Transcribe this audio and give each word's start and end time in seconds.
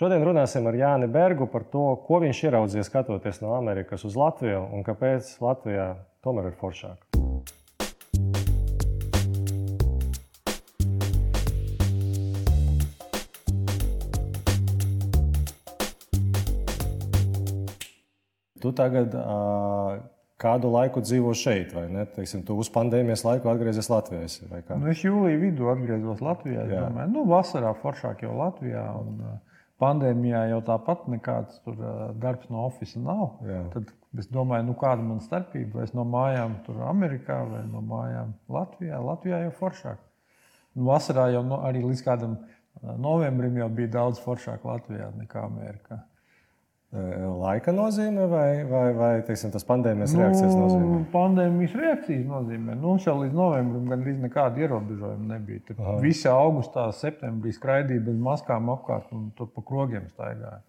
Šodien 0.00 0.22
runāsim 0.24 0.64
ar 0.64 0.76
Jāni 0.80 1.04
Bergu 1.12 1.44
par 1.52 1.66
to, 1.68 1.82
ko 2.06 2.22
viņš 2.22 2.38
ieraudzīja 2.46 2.86
skatoties 2.86 3.42
no 3.42 3.50
Amerikas 3.52 4.00
uz 4.08 4.14
Latviju 4.16 4.62
un 4.72 4.80
kāpēc 4.80 5.34
Latvijā 5.44 5.90
tomēr 6.24 6.46
ir 6.48 6.54
foršāk. 6.56 6.96
Tu 18.64 18.72
tagad 18.80 19.12
uh, 19.20 20.00
kādu 20.40 20.72
laiku 20.72 21.04
dzīvo 21.04 21.36
šeit, 21.36 21.76
vai 21.76 21.84
ne? 21.92 22.06
Teiksim, 22.16 22.46
tu 22.48 22.56
uz 22.56 22.72
pandēmijas 22.72 23.26
laiku 23.28 23.52
atgriezies 23.52 23.92
Latvijā. 23.92 24.24
Nu, 24.48 24.88
es 24.88 25.04
jūlijā 25.04 25.44
vidū 25.44 25.68
atgriezos 25.76 26.24
Latvijā. 26.24 26.64
Domāju, 26.72 27.12
nu, 27.18 27.28
vasarā 27.28 27.76
foršāk 27.84 28.24
jau 28.24 28.32
Latvijā. 28.40 28.88
Un, 29.04 29.22
uh, 29.28 29.38
pandēmijā 29.80 30.44
jau 30.52 30.60
tāpat 30.66 31.06
nekāds 31.10 31.60
tur, 31.64 31.78
darbs 32.20 32.50
no 32.52 32.66
oficiāla 32.68 33.06
nav. 33.06 33.24
Jā. 33.46 33.62
Tad 33.74 34.20
es 34.20 34.28
domāju, 34.32 34.68
nu, 34.68 34.76
kāda 34.78 35.04
man 35.06 35.22
starpība? 35.24 35.78
Vai 35.78 35.88
es 35.88 35.94
no 35.96 36.04
mājām 36.08 36.58
tur 36.66 36.82
Amerikā 36.88 37.40
vai 37.48 37.64
no 37.70 37.82
mājām 37.84 38.34
Latvijā? 38.52 39.00
Latvijā 39.10 39.42
jau 39.46 39.54
foršāk. 39.62 40.02
Nu, 40.76 40.86
vasarā 40.90 41.30
jau 41.34 41.42
no, 41.46 41.62
arī 41.66 41.82
līdz 41.86 42.04
kādam 42.06 42.36
novembrim 43.00 43.56
jau 43.58 43.68
bija 43.72 43.94
daudz 43.98 44.20
foršāk 44.22 44.64
Latvijā 44.68 45.10
nekā 45.16 45.44
Amerikā. 45.48 46.02
Laika 46.90 47.70
nozīme 47.70 48.24
vai, 48.26 48.64
vai, 48.66 48.86
vai 48.98 49.10
teiksim, 49.22 49.52
tas 49.54 49.62
pandēmijas 49.66 50.10
nu, 50.10 50.24
reakcijas 50.24 50.56
nozīmē? 50.58 50.96
Pandēmijas 51.12 51.76
reakcijas 51.78 52.24
nozīmē. 52.26 52.74
Nu, 52.74 52.88
mums 52.88 53.06
jau 53.06 53.14
līdz 53.20 53.36
novembrim 53.38 53.84
gandrīz 53.92 54.18
nekāda 54.18 54.64
ierobežojuma 54.64 55.36
nebija. 55.36 55.62
Tad 55.68 55.84
visi 56.02 56.26
augustā, 56.30 56.88
septembrī 56.98 57.54
skraidīja 57.54 58.02
bez 58.08 58.18
maskām 58.18 58.72
apkārt 58.74 59.14
un 59.14 59.30
tur 59.38 59.52
pa 59.54 59.62
krogiem 59.68 60.10
staigāja. 60.10 60.64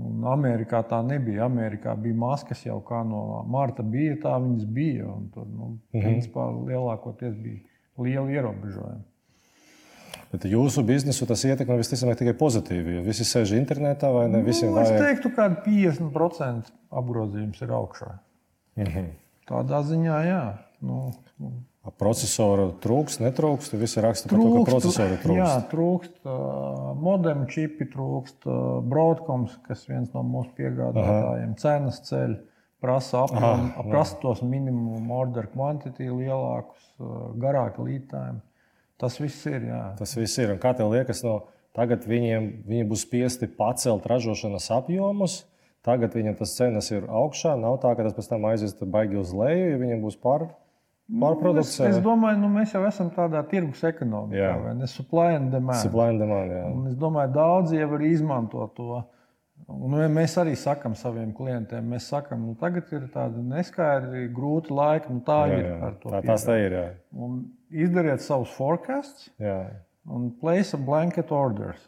Un 0.00 0.24
Amerikā 0.32 0.80
tā 0.88 1.02
nebija. 1.04 1.44
Amerikā 1.50 1.92
bija 2.00 2.16
maskas 2.16 2.64
jau 2.64 2.78
kā 2.88 3.02
no 3.04 3.42
marta 3.44 3.84
bija, 3.84 4.16
tā 4.24 4.38
viņas 4.40 4.64
bija. 4.72 5.04
Un 5.04 5.28
tur, 5.34 5.44
nu, 5.44 5.74
-hmm. 5.92 6.00
principā, 6.00 6.48
lielākoties 6.48 7.36
bija 7.36 7.60
liela 8.00 8.30
ierobežojuma. 8.30 9.04
Bet 10.32 10.46
jūsu 10.48 10.80
biznesu 10.88 11.26
tas 11.28 11.42
ietekmē 11.44 11.76
visticamāk 11.76 12.16
tikai 12.16 12.32
pozitīvi. 12.40 12.96
Jo 12.96 13.02
visi 13.04 13.26
sēž 13.28 13.52
internetā 13.58 14.08
vai 14.14 14.28
ne? 14.32 14.40
Nu, 14.40 14.54
vajag... 14.78 14.94
Es 14.94 15.02
teiktu, 15.02 15.32
ka 15.36 15.50
50% 15.66 16.70
apgrozījums 17.02 17.60
ir 17.60 17.74
augšā. 17.76 18.14
Mm 18.80 18.86
-hmm. 18.86 19.10
Tādā 19.50 19.82
ziņā, 19.84 20.22
jā. 20.24 20.44
Nu, 20.80 21.10
nu. 21.36 21.52
Procesoru 21.98 22.68
trūkst, 22.78 23.20
netrūkst. 23.24 23.74
Visi 23.78 24.00
raksta 24.00 24.30
par 24.30 24.38
to, 24.38 24.50
ka 24.54 24.70
procesoru 24.70 25.16
trūkst. 25.24 25.40
Jā, 25.42 25.52
trūkst. 25.72 26.14
Modem 27.02 27.46
čipi 27.50 27.88
trūkst. 27.90 28.46
Broadcoms, 28.88 29.58
kas 29.66 29.84
viens 29.90 30.12
no 30.14 30.22
mūsu 30.22 30.54
piegādātājiem, 30.56 31.56
cenas 31.58 32.00
ceļ. 32.06 32.38
Prasa, 32.82 33.26
apmēram, 33.26 33.68
prasa 33.90 34.16
tos 34.18 34.40
minimumu 34.42 35.14
order 35.14 35.46
quantity 35.52 36.08
lielākus, 36.10 36.88
garāku 37.38 37.84
līdzību. 37.86 38.40
Tas 39.02 39.18
viss 39.18 39.46
ir. 39.50 39.66
Jā. 39.66 39.82
Tas 39.98 40.14
viss 40.14 40.38
ir. 40.38 40.54
Un 40.54 40.60
kā 40.62 40.70
tev 40.78 40.92
liekas, 40.92 41.24
no 41.26 41.40
tagad 41.74 42.06
viņiem 42.06 42.48
viņi 42.68 42.88
būs 42.90 43.02
spiesti 43.08 43.50
pacelt 43.50 44.06
ražošanas 44.10 44.70
apjomus? 44.78 45.42
Tagad 45.82 46.14
viņam 46.14 46.36
tas 46.38 46.54
cenas 46.54 46.92
ir 46.94 47.08
augšā. 47.10 47.56
Nav 47.58 47.80
tā, 47.82 47.96
ka 47.98 48.06
tas 48.06 48.14
pēc 48.14 48.28
tam 48.30 48.44
aizies 48.46 48.76
baigi 48.86 49.18
uz 49.18 49.32
leju, 49.34 49.72
ja 49.72 49.80
viņiem 49.80 50.04
būs 50.04 50.18
pār, 50.22 50.46
pārprodukcija. 51.10 51.88
Nu, 51.88 51.90
es, 51.90 51.98
es 51.98 52.04
domāju, 52.04 52.38
nu, 52.44 52.50
mēs 52.54 52.74
jau 52.76 52.84
esam 52.86 53.10
tādā 53.14 53.42
tirgus 53.50 53.82
ekonomikā, 53.88 54.52
vai 54.62 54.76
ne? 54.78 54.86
Supply 54.90 55.40
and 55.40 55.50
demand. 55.54 55.82
Supply 55.82 56.12
and 56.12 56.22
demand 56.22 56.54
jā. 56.54 56.62
un 56.70 56.86
es 56.92 56.94
domāju, 57.00 57.34
daudzi 57.34 57.80
jau 57.80 57.90
var 57.96 58.06
izmantot 58.06 58.76
to. 58.78 59.02
Un 59.72 59.94
mēs 60.14 60.34
arī 60.38 60.54
sakām 60.58 60.94
saviem 60.98 61.30
klientiem, 61.34 61.86
mēs 61.94 62.08
sakām, 62.10 62.46
nu, 62.46 62.54
tagad 62.58 62.90
ir 62.94 63.06
tādi 63.10 63.42
neskaidri, 63.46 64.26
grūti 64.34 64.74
laiki. 64.74 65.10
Nu, 65.14 65.22
tā 65.26 65.40
jā, 65.50 65.58
ir. 65.58 65.68
Jā. 65.70 65.90
Tā, 66.02 66.22
tas 66.26 66.46
tā 66.46 66.58
ir. 66.62 66.78
Jā. 66.78 66.86
Un 67.14 67.42
izdariet 67.72 68.22
savus 68.22 68.52
forecasts 68.56 69.30
jā. 69.40 69.58
un 70.10 70.30
place 70.40 70.76
blanket 70.76 71.32
orders. 71.32 71.80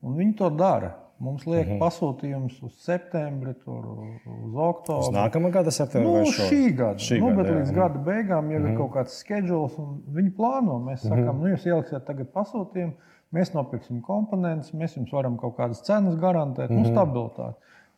Un 0.00 0.16
viņi 0.16 0.36
to 0.38 0.50
dara. 0.50 0.96
Mums 1.20 1.44
liek 1.44 1.66
mm 1.66 1.72
-hmm. 1.72 1.80
pasūtījums 1.82 2.62
uz 2.64 2.76
septembri, 2.80 3.52
tur, 3.64 3.84
uz 4.24 4.54
oktobri. 4.56 5.08
Uz 5.08 5.14
nākamā 5.14 5.50
gada 5.52 5.70
septembrī 5.70 6.06
nu, 6.06 6.12
vai 6.14 6.30
šo? 6.32 6.46
šī 6.48 6.76
gada. 6.76 6.98
Šī 6.98 7.18
nu, 7.20 7.26
gada 7.26 7.42
bet 7.42 7.50
jā. 7.50 7.56
līdz 7.58 7.72
gada 7.76 7.98
beigām 7.98 8.50
jau 8.50 8.58
mm 8.58 8.64
-hmm. 8.64 8.68
ir 8.68 8.72
mhm. 8.72 8.76
kaut 8.76 8.92
kāds 8.94 9.18
schedules, 9.18 9.78
un 9.78 10.02
viņi 10.14 10.30
plāno. 10.36 10.78
Mēs 10.86 11.02
sakām, 11.02 11.18
mm 11.18 11.28
-hmm. 11.28 11.42
nu, 11.42 11.48
jūs 11.48 11.66
ieliksiet 11.66 12.04
tagad 12.04 12.32
pasūtījumu, 12.32 12.92
mēs 13.32 13.54
nopirksim 13.54 14.00
komponentus, 14.02 14.72
mēs 14.74 14.96
jums 14.96 15.12
varam 15.12 15.36
kaut 15.36 15.56
kādas 15.56 15.82
cenas 15.82 16.16
garantēt, 16.16 16.70
mm 16.70 16.76
-hmm. 16.76 16.82
nu, 16.82 16.88
mhm. 16.88 16.96
stabilitāti. 16.96 17.54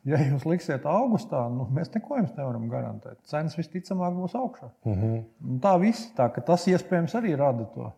Ja 0.09 0.19
jūs 0.19 0.43
liksiet 0.49 0.87
augustā, 0.89 1.45
nu, 1.53 1.69
mēs 1.71 1.93
neko 1.95 2.17
jums 2.19 2.33
nevaram 2.35 2.65
garantēt. 2.71 3.21
Cenas 3.31 3.55
visticamāk 3.59 4.17
būs 4.17 4.35
augšā. 4.35 4.71
Mm 4.85 4.97
-hmm. 4.99 5.61
Tā 5.63 5.77
viss, 5.81 6.11
tā 6.17 6.27
tas 6.43 6.67
iespējams 6.67 7.15
arī 7.15 7.37
rada 7.39 7.65
to 7.75 7.93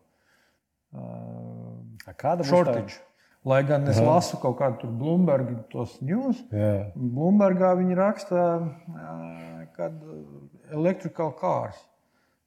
uh, 0.93 2.13
kādu 2.13 2.45
shortage. 2.45 3.01
Lai 3.45 3.63
gan 3.63 3.87
es 3.87 3.97
Aha. 3.97 4.05
lasu 4.05 4.37
kaut 4.37 4.57
kādu 4.57 4.87
Bloomberg 4.89 5.49
tos 5.69 6.01
news, 6.01 6.45
yeah. 6.51 6.87
Bloombergā 6.95 7.75
viņi 7.77 7.95
raksta, 7.95 8.45
uh, 8.61 9.65
ka 9.73 9.91
electrical 10.71 11.33
cars, 11.41 11.77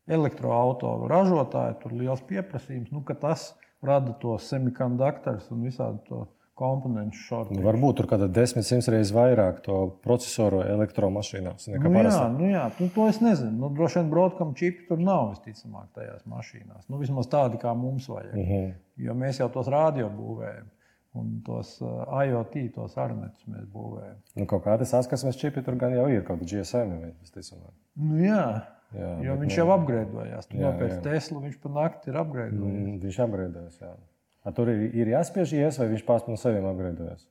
elektroautomašīnu 0.09 1.09
ražotāji, 1.13 1.79
tur 1.83 1.93
liels 1.93 2.23
pieprasījums, 2.23 2.91
nu, 2.93 3.03
ka 3.03 3.15
tas 3.15 3.55
rada 3.83 4.13
tos 4.13 4.49
semikonduktorus 4.49 5.51
un 5.51 5.63
visādi 5.63 5.99
to 6.09 6.27
komponentu 6.59 7.21
šādu. 7.23 7.57
Nu, 7.57 7.63
varbūt 7.67 8.01
tur 8.01 8.09
kāda 8.11 8.29
desmit, 8.31 8.67
simts 8.67 8.91
reizes 8.91 9.13
vairāk 9.15 9.61
to 9.65 9.79
procesoru 10.05 10.61
elektromašīnās. 10.67 11.69
Nu, 11.71 11.93
jā, 11.95 12.23
nu, 12.35 12.49
jā, 12.51 12.65
nu, 12.81 12.89
to 12.95 13.07
es 13.11 13.21
nezinu. 13.25 13.55
Nu, 13.63 13.71
droši 13.75 14.01
vien 14.01 14.11
broadcom 14.13 14.55
čipi 14.59 14.89
tur 14.89 15.03
nav 15.03 15.33
visticamāk 15.35 15.93
tajās 15.99 16.25
mašīnās. 16.31 16.89
Nu, 16.91 16.99
vismaz 17.03 17.31
tādi, 17.31 17.61
kā 17.63 17.75
mums 17.79 18.09
vajag. 18.11 18.35
Mhm. 18.35 18.65
-huh. 18.65 18.75
Jo 18.99 19.15
mēs 19.15 19.39
jau 19.39 19.49
tos 19.55 19.71
radio 19.71 20.11
būvējam. 20.11 20.67
Un 21.19 21.41
tos 21.47 21.81
uh, 21.81 22.05
IoT, 22.27 22.75
tos 22.75 22.97
arnetus 23.01 23.47
mēs 23.49 23.65
būvējam. 23.73 24.19
Nu, 24.37 24.47
kaut 24.47 24.65
kāda 24.67 24.85
saskarsmes 24.85 25.39
čipi 25.41 25.63
tur 25.65 25.79
gan 25.81 25.95
jau 25.97 26.09
ir, 26.13 26.23
kaut 26.23 26.43
kāda 26.43 26.51
GSM. 26.51 27.15
Visticamāk. 27.23 27.73
Nu, 27.97 28.19
jā. 28.23 28.45
Jā, 28.97 29.09
jo 29.21 29.35
viņš 29.37 29.57
jau 29.59 29.67
apgrēdojās. 29.75 30.47
Tu 30.49 30.61
nopērci 30.63 31.01
Teslu, 31.05 31.43
viņš 31.45 31.59
pa 31.61 31.73
nakti 31.75 32.09
ir 32.09 32.21
apgrēdojies. 32.23 32.77
Mm, 32.77 32.95
viņš 33.03 33.19
apgrēdojas. 33.27 33.83
Jā. 34.39 34.51
A 34.51 34.55
tur 34.55 34.71
ir, 34.73 34.87
ir 34.97 35.11
jāspiež 35.13 35.53
ies, 35.59 35.79
vai 35.81 35.89
viņš 35.93 36.05
pats 36.07 36.29
no 36.31 36.39
saviem 36.41 36.67
apgrēdojas? 36.71 37.27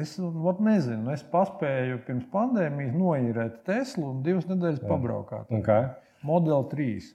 Es 0.00 0.14
nezinu, 0.16 1.10
es 1.12 1.22
paspēju 1.28 1.98
pirms 2.06 2.24
pandēmijas 2.32 2.94
noīrēt 2.96 3.58
Teslu 3.66 4.06
un 4.14 4.22
divas 4.24 4.46
nedēļas 4.48 4.80
Jā. 4.80 4.88
pabraukāt. 4.88 5.52
Okay. 5.60 5.90
Modeli 6.24 6.70
3. 6.70 7.10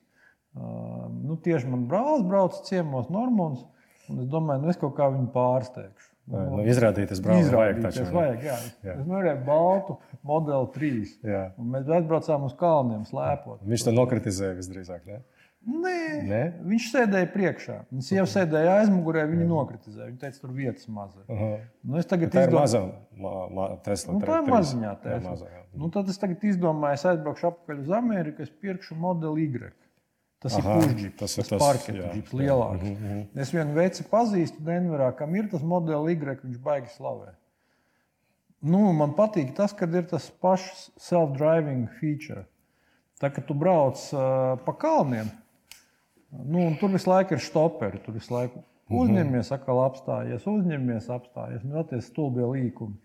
Uh, 0.50 1.08
nu, 1.26 1.38
tieši 1.42 1.70
man 1.70 1.88
brālis 1.90 2.28
brauc 2.30 2.62
ciemos 2.68 3.10
Normons, 3.14 3.66
un 4.10 4.22
es 4.22 4.30
domāju, 4.30 4.64
nu, 4.64 4.70
es 4.70 4.78
kaut 4.82 4.94
kā 4.98 5.10
viņu 5.10 5.32
pārsteigšu. 5.34 6.10
Nu, 6.30 6.44
nu, 6.60 6.66
izrādīties 6.70 7.24
brālim 7.26 7.50
vajag 7.58 7.82
taču. 7.88 8.06
Vajag, 8.14 8.44
jā. 8.46 8.58
jā. 8.86 8.96
Es 9.00 9.10
norēju 9.10 9.42
baltu 9.48 9.98
modeli 10.30 10.70
3. 10.76 11.14
Jā. 11.26 11.44
Un 11.58 11.72
mēs 11.74 11.90
aizbraucām 11.90 12.46
uz 12.46 12.54
kalniem 12.60 13.02
slēpot. 13.10 13.64
Viņš 13.66 13.88
to 13.88 13.94
nokritizēja 13.98 14.58
visdrīzāk, 14.60 15.10
ne? 15.10 15.24
Nē, 15.60 15.96
Nē, 16.24 16.40
viņš 16.64 16.86
sēdēja 16.94 17.28
priekšā. 17.34 17.76
Viņa 17.92 18.06
sieva 18.06 18.26
sēdēja 18.32 18.78
aizmugurē, 18.80 19.26
viņa 19.28 19.48
nokritizēja. 19.50 20.08
Viņa 20.08 20.22
teica, 20.22 20.40
tur 20.40 20.54
vietas 20.56 20.88
maza. 20.88 21.20
Uh 21.28 21.42
-huh. 21.42 21.66
nu, 21.84 21.98
es 22.00 22.08
tagad 22.08 22.32
tā 22.32 22.46
izdomāju, 22.48 22.56
ir 22.56 22.60
maza 22.60 22.82
ma, 23.20 23.34
ma, 23.58 23.66
Tesla. 23.84 24.14
Nu, 24.14 24.22
tā 24.24 24.40
ir 24.40 24.48
maziņā 24.54 24.94
Tesla. 25.04 25.20
Jā, 25.20 25.30
maza, 25.30 25.50
jā. 25.52 25.64
Nu, 25.74 25.90
tad 25.90 26.10
es 26.10 26.18
tagad 26.18 26.44
izdomāju, 26.44 26.94
es 26.94 27.06
aizbraukšu 27.12 27.48
atpakaļ 27.52 27.84
uz 27.84 27.92
Ameriku, 28.00 28.42
es 28.42 28.50
pirkšu 28.50 28.96
modeli 28.96 29.44
Y. 29.44 29.74
Tas 30.40 30.56
Aha, 30.56 30.62
ir 30.64 30.80
pušģis, 30.80 31.16
tas, 31.20 31.36
tas 31.36 31.52
ir 31.52 31.60
parkets, 31.60 32.34
lielāks. 32.34 32.82
Uh 32.82 33.02
-huh. 33.04 33.26
Es 33.36 33.52
vienu 33.54 33.74
veicu 33.76 34.04
pazīstu 34.12 34.64
Denverā, 34.64 35.12
kam 35.16 35.36
ir 35.36 35.50
tas 35.52 35.62
modelis 35.62 36.16
Y, 36.16 36.40
viņš 36.44 36.64
baigi 36.64 36.88
slavē. 36.96 37.36
Nu, 38.62 38.94
man 38.94 39.12
patīk 39.16 39.54
tas, 39.56 39.74
ka 39.74 39.86
ir 39.86 40.08
tas 40.08 40.30
pašs 40.32 40.90
self-driving 40.98 41.88
feature. 42.00 42.46
Tā 43.20 43.30
kā 43.30 43.44
tu 43.46 43.54
brauc 43.54 44.00
uh, 44.14 44.60
pa 44.66 44.74
kalniem, 44.74 45.28
Nu, 46.30 46.66
tur 46.80 46.92
visu 46.94 47.10
laiku 47.10 47.36
ir 47.36 47.44
stoperi. 47.44 48.02
Tur 48.06 48.18
visu 48.18 48.34
laiku 48.34 48.60
mhm. 48.62 49.00
uzņemies, 49.02 49.54
atkal 49.56 49.84
apstājies, 49.86 50.46
uzņemies, 50.50 51.10
apstājies. 51.14 51.64
Nu, 51.66 51.84
tas 51.84 52.04
ir 52.04 52.06
stulbie 52.10 52.46
līkumi. 52.46 52.98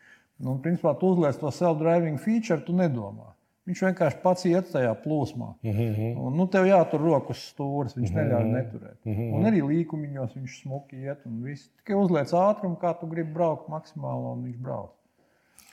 Nu, 0.45 0.59
principā, 0.59 0.97
tu 0.99 1.13
uzliec 1.15 1.39
to 1.39 1.51
self-driving 1.55 2.19
feature, 2.21 2.61
tu 2.67 2.75
nedomā. 2.77 3.31
Viņš 3.65 3.81
vienkārši 3.87 4.19
pats 4.21 4.45
iet 4.45 4.67
tajā 4.75 4.91
plūsmā. 5.01 5.55
Mm 5.65 5.77
-hmm. 5.77 6.17
un, 6.21 6.35
nu, 6.37 6.45
tev 6.53 6.67
jātur 6.69 7.01
rokas 7.01 7.41
stūris, 7.53 7.95
viņš 7.97 8.11
mm 8.11 8.17
-hmm. 8.17 8.25
neļauj 8.25 8.51
neturēt. 8.53 8.99
Mm 9.05 9.15
-hmm. 9.15 9.39
Un 9.39 9.47
arī 9.49 9.63
līkumiņos 9.69 10.35
viņš 10.37 10.59
smuki 10.63 10.97
iet 10.97 11.25
un 11.27 11.39
viss. 11.43 11.71
Tikai 11.79 11.97
uzliec 11.97 12.33
ātrumu, 12.33 12.77
kā 12.77 12.93
tu 13.01 13.07
gribi 13.07 13.33
braukt 13.33 13.69
maksimāli, 13.69 14.33
un 14.33 14.45
viņš 14.45 14.59
brauc. 14.59 14.91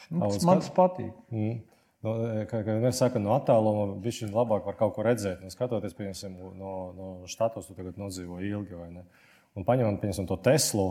Nu, 0.10 0.20
tas 0.20 0.44
man 0.44 0.60
tas 0.60 0.72
patīk. 0.72 1.12
Mm. 1.32 1.60
No, 2.02 2.16
nu, 2.18 2.46
kā 2.50 2.64
jau 2.66 2.80
mēs 2.82 2.98
sakām, 2.98 3.22
no 3.28 3.36
attāluma 3.36 4.00
viņš 4.02 4.24
ir 4.26 4.34
labāk 4.34 4.66
var 4.66 4.78
kaut 4.80 4.96
ko 4.96 5.06
redzēt. 5.06 5.44
Nu, 5.44 5.54
skatoties, 5.54 5.94
piemēram, 5.98 6.40
no, 6.58 6.74
no 6.98 7.10
štatos, 7.30 7.68
tu 7.70 7.78
tagad 7.78 8.00
nodzīvo 8.02 8.40
ilgi 8.42 8.78
vai 8.80 8.90
ne. 8.96 9.06
Un 9.54 9.68
paņemam, 9.68 10.00
piemēram, 10.02 10.30
to 10.30 10.40
Teslu. 10.42 10.90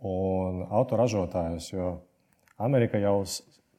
un 0.00 0.64
autoražotājus. 0.70 1.72
Jo 1.72 2.00
Amerika 2.60 2.98
jau 3.00 3.24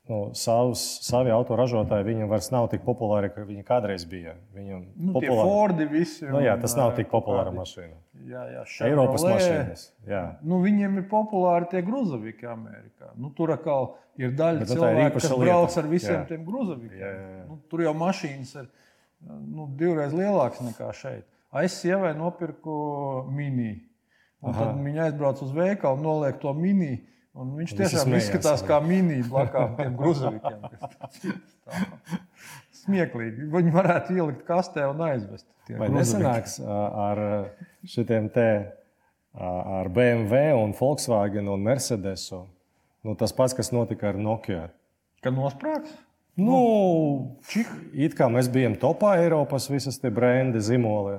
nu, 0.09 0.19
savus, 0.37 0.81
savi 1.05 1.31
autoražotāji 1.33 2.07
viņam 2.07 2.29
vairs 2.31 2.49
nav 2.53 2.67
tik 2.71 2.83
populāri, 2.85 3.29
kā 3.33 3.45
viņi 3.45 3.65
kādreiz 3.67 4.05
bija. 4.09 4.33
Viņam 4.55 4.83
nu, 4.95 5.13
populāri... 5.15 5.51
Fordi 5.51 5.87
visi. 5.91 6.25
Nu, 6.27 6.41
jā, 6.43 6.55
tas 6.61 6.75
nav 6.79 6.95
tik 6.97 7.11
populāra 7.11 7.53
mašīna. 7.55 7.93
Jā, 8.31 8.43
jā, 8.53 8.63
Eiropas 8.87 9.25
mašīnas. 9.25 9.85
Jā. 10.09 10.23
Nu, 10.45 10.61
viņiem 10.63 10.99
ir 11.01 11.07
populāri 11.11 11.69
tie 11.71 11.83
gruzaviki 11.85 12.49
Amerikā. 12.49 13.11
Nu, 13.17 13.31
tur 13.37 13.53
atkal 13.55 13.93
ir 14.19 14.33
daļa 14.37 14.63
Bet, 14.63 14.73
nu, 14.73 14.79
cilvēku, 14.79 15.13
kas 15.17 15.29
lieta. 15.29 15.41
brauc 15.43 15.77
ar 15.81 15.91
visiem 15.91 16.17
jā. 16.17 16.23
tiem 16.29 16.43
gruzavikiem. 16.47 16.97
Jā, 17.01 17.11
jā, 17.13 17.29
jā. 17.37 17.45
Nu, 17.49 17.59
tur 17.71 17.85
jau 17.85 17.93
mašīnas 17.97 18.55
ir 18.61 18.67
nu, 19.29 19.69
divreiz 19.77 20.17
lielākas 20.17 20.65
nekā 20.65 20.91
šeit. 20.97 21.25
Es 21.61 21.77
sievai 21.81 22.13
nopirku 22.17 22.75
mini. 23.33 23.73
Tad 24.41 24.77
viņa 24.81 25.09
aizbrauc 25.09 25.41
uz 25.45 25.51
veikalu, 25.53 26.01
noliek 26.01 26.39
to 26.41 26.53
mini 26.57 26.95
Un 27.31 27.53
viņš 27.55 27.73
tiešām 27.79 28.11
izskatās 28.17 28.63
kā 28.67 28.81
mini 28.83 29.21
blakām 29.23 29.77
tiem 29.77 29.95
gruzavikiem. 29.95 30.65
Smieklīgi. 32.81 33.47
Viņi 33.53 33.71
varētu 33.71 34.17
ielikt 34.17 34.43
kastē 34.47 34.89
un 34.91 35.03
aizvest. 35.05 35.47
Vai 35.69 35.87
nesanāks 35.93 36.57
ar 36.65 37.21
šitiem 37.87 38.27
te 38.35 38.49
ar 39.31 39.87
BMW 39.93 40.57
un 40.59 40.75
Volkswagen 40.75 41.47
un 41.47 41.63
Mercedesu? 41.63 42.43
Nu, 43.01 43.15
tas 43.17 43.31
pats, 43.33 43.55
kas 43.57 43.71
notika 43.73 44.11
ar 44.11 44.19
Nokia. 44.19 44.67
Kad 45.23 45.33
nosprāgs? 45.33 45.93
Nu, 46.37 46.57
Čik? 47.49 47.69
it 47.93 48.15
kā 48.17 48.27
mēs 48.31 48.47
bijām 48.51 48.75
topā 48.79 49.15
Eiropas 49.21 49.67
visas 49.71 49.99
tie 50.01 50.11
brendi, 50.13 50.61
zīmoli. 50.63 51.17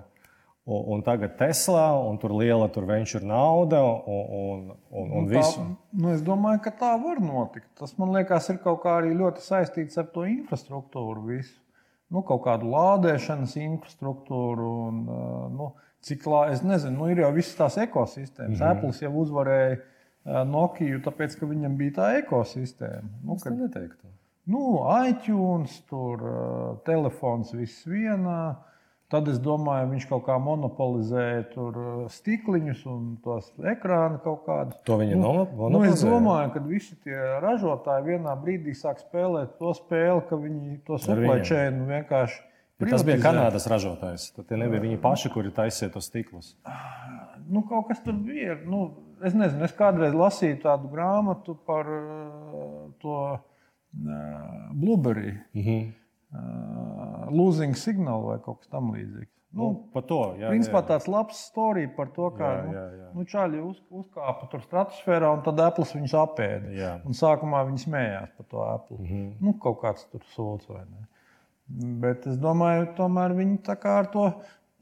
Un, 0.65 0.83
un 0.95 1.01
tagad 1.03 1.35
Tesla, 1.37 1.89
un 2.07 2.19
tur 2.23 2.37
liela 2.39 2.69
tur 2.71 2.85
venture 2.87 3.25
nauda, 3.27 3.81
un, 3.83 4.03
un, 4.07 4.61
un, 4.91 5.09
un 5.11 5.25
nu, 5.25 5.31
visu. 5.33 5.59
Tā, 5.59 5.97
nu, 5.99 6.13
es 6.15 6.23
domāju, 6.23 6.61
ka 6.63 6.71
tā 6.79 6.93
var 7.03 7.19
notikt. 7.19 7.67
Tas 7.81 7.97
man 7.99 8.15
liekas, 8.15 8.47
ir 8.53 8.61
kaut 8.63 8.79
kā 8.85 9.01
arī 9.01 9.11
ļoti 9.19 9.43
saistīts 9.43 9.99
ar 9.99 10.07
to 10.15 10.23
infrastruktūru. 10.31 11.25
Visu. 11.33 11.57
Nu, 12.13 12.23
kaut 12.29 12.45
kādu 12.45 12.71
lādēšanas 12.71 13.57
infrastruktūru. 13.59 14.71
Un, 14.87 15.03
nu, 15.57 15.73
cik 16.07 16.29
lā, 16.31 16.45
es 16.55 16.63
nezinu, 16.63 16.95
nu, 17.01 17.11
ir 17.11 17.25
jau 17.25 17.33
visas 17.35 17.59
tās 17.59 17.83
ekosistēmas. 17.83 18.59
Mm 18.59 18.63
-hmm. 18.63 18.71
Apple 18.71 19.07
jau 19.09 19.13
uzvarēja 19.25 19.81
Nokia, 20.47 21.01
tāpēc, 21.03 21.35
ka 21.39 21.47
viņam 21.51 21.77
bija 21.77 21.97
tā 21.97 22.09
ekosistēma. 22.21 23.09
Nu, 23.27 23.37
kad, 23.43 23.59
neteiktu. 23.59 24.07
Nu, 24.47 24.83
iTunes, 25.09 25.81
tur, 25.91 26.23
telefons 26.87 27.51
viss 27.55 27.87
vienā. 27.87 28.57
Tad 29.13 29.27
es 29.29 29.37
domāju, 29.45 29.91
viņš 29.91 30.07
kaut 30.09 30.23
kā 30.25 30.39
monopolizēja 30.41 31.43
tur 31.53 31.75
uh, 31.77 32.05
stikliņus 32.09 32.87
un 32.89 33.03
tos 33.21 33.51
ekrānu 33.75 34.23
kaut 34.25 34.47
kādu. 34.47 34.79
To 34.89 34.97
viņa 35.03 35.19
nu, 35.19 35.27
monopolizēja. 35.27 35.73
Nu, 35.75 35.83
es 35.91 36.05
domāju, 36.07 36.53
ka 36.55 36.63
visi 36.65 36.97
tie 37.05 37.19
ražotāji 37.45 38.07
vienā 38.07 38.33
brīdī 38.41 38.73
sāk 38.79 39.03
spēlēt 39.05 39.59
to 39.61 39.75
spēli, 39.77 40.25
ka 40.31 40.41
viņi 40.41 40.81
to 40.89 41.01
chain 41.45 41.85
vienkārši. 41.91 42.41
Ja 42.81 42.89
tas 42.89 43.05
bija 43.07 43.21
Kanādas 43.23 43.69
ražotājs. 43.71 44.31
Tad 44.35 44.49
tie 44.49 44.57
nebija 44.59 44.81
viņi 44.83 44.99
paši, 45.05 45.31
kuri 45.35 45.53
taisīja 45.55 45.93
tos 45.93 46.09
stiklus. 46.09 46.55
Nu, 47.53 47.67
kaut 47.69 47.93
kas 47.93 48.01
tur 48.03 48.17
bija. 48.17 48.57
Nu, 48.65 48.87
es 49.21 49.37
nezinu, 49.37 49.69
es 49.69 49.77
kādreiz 49.77 50.17
lasīju 50.17 50.63
tādu 50.65 50.89
grāmatu 50.91 51.55
par 51.69 51.85
uh, 52.01 52.89
to 53.05 53.19
uh, 53.29 53.43
Blueberry. 54.73 55.37
Mm 55.53 55.69
-hmm 55.69 55.91
losing 57.33 57.77
signal 57.77 58.27
vai 58.31 58.41
kaut 58.45 58.63
kas 58.63 58.73
tamlīdzīgs. 58.73 59.31
Nu, 59.53 59.67
nu, 59.69 59.81
par 59.93 60.05
to 60.09 60.19
jā, 60.41 60.49
principā 60.49 60.81
jā. 60.81 60.87
tāds 60.95 61.07
labs 61.13 61.41
stāsts 61.51 61.91
par 61.97 62.09
to, 62.17 62.31
kā 62.39 62.49
jā, 62.49 62.71
jā, 62.73 62.85
jā. 62.97 63.09
Nu, 63.13 63.25
čaļi 63.29 63.59
uz, 63.61 63.83
uzkāpa 64.01 64.49
tur 64.49 64.63
stratosfērā 64.65 65.29
un 65.37 65.43
tad 65.45 65.61
Apple 65.61 65.85
viņus 65.91 66.15
apēda. 66.23 66.71
Jā. 66.73 66.93
Un 67.05 67.19
sākumā 67.19 67.61
viņi 67.69 67.83
smējās 67.85 68.33
par 68.39 68.49
to 68.49 68.63
Apple. 68.65 68.97
Mm 69.03 69.11
-hmm. 69.11 69.35
nu, 69.45 69.53
kaut 69.61 69.83
kāds 69.83 70.07
tur 70.09 70.25
sūds 70.33 70.73
vai 70.73 70.87
ne. 70.87 71.05
Bet 72.01 72.27
es 72.27 72.41
domāju, 72.41 72.89
tomēr 72.97 73.37
viņi 73.37 73.59
tā 73.69 73.77
kā 73.77 73.99
ar 74.01 74.09
to 74.13 74.25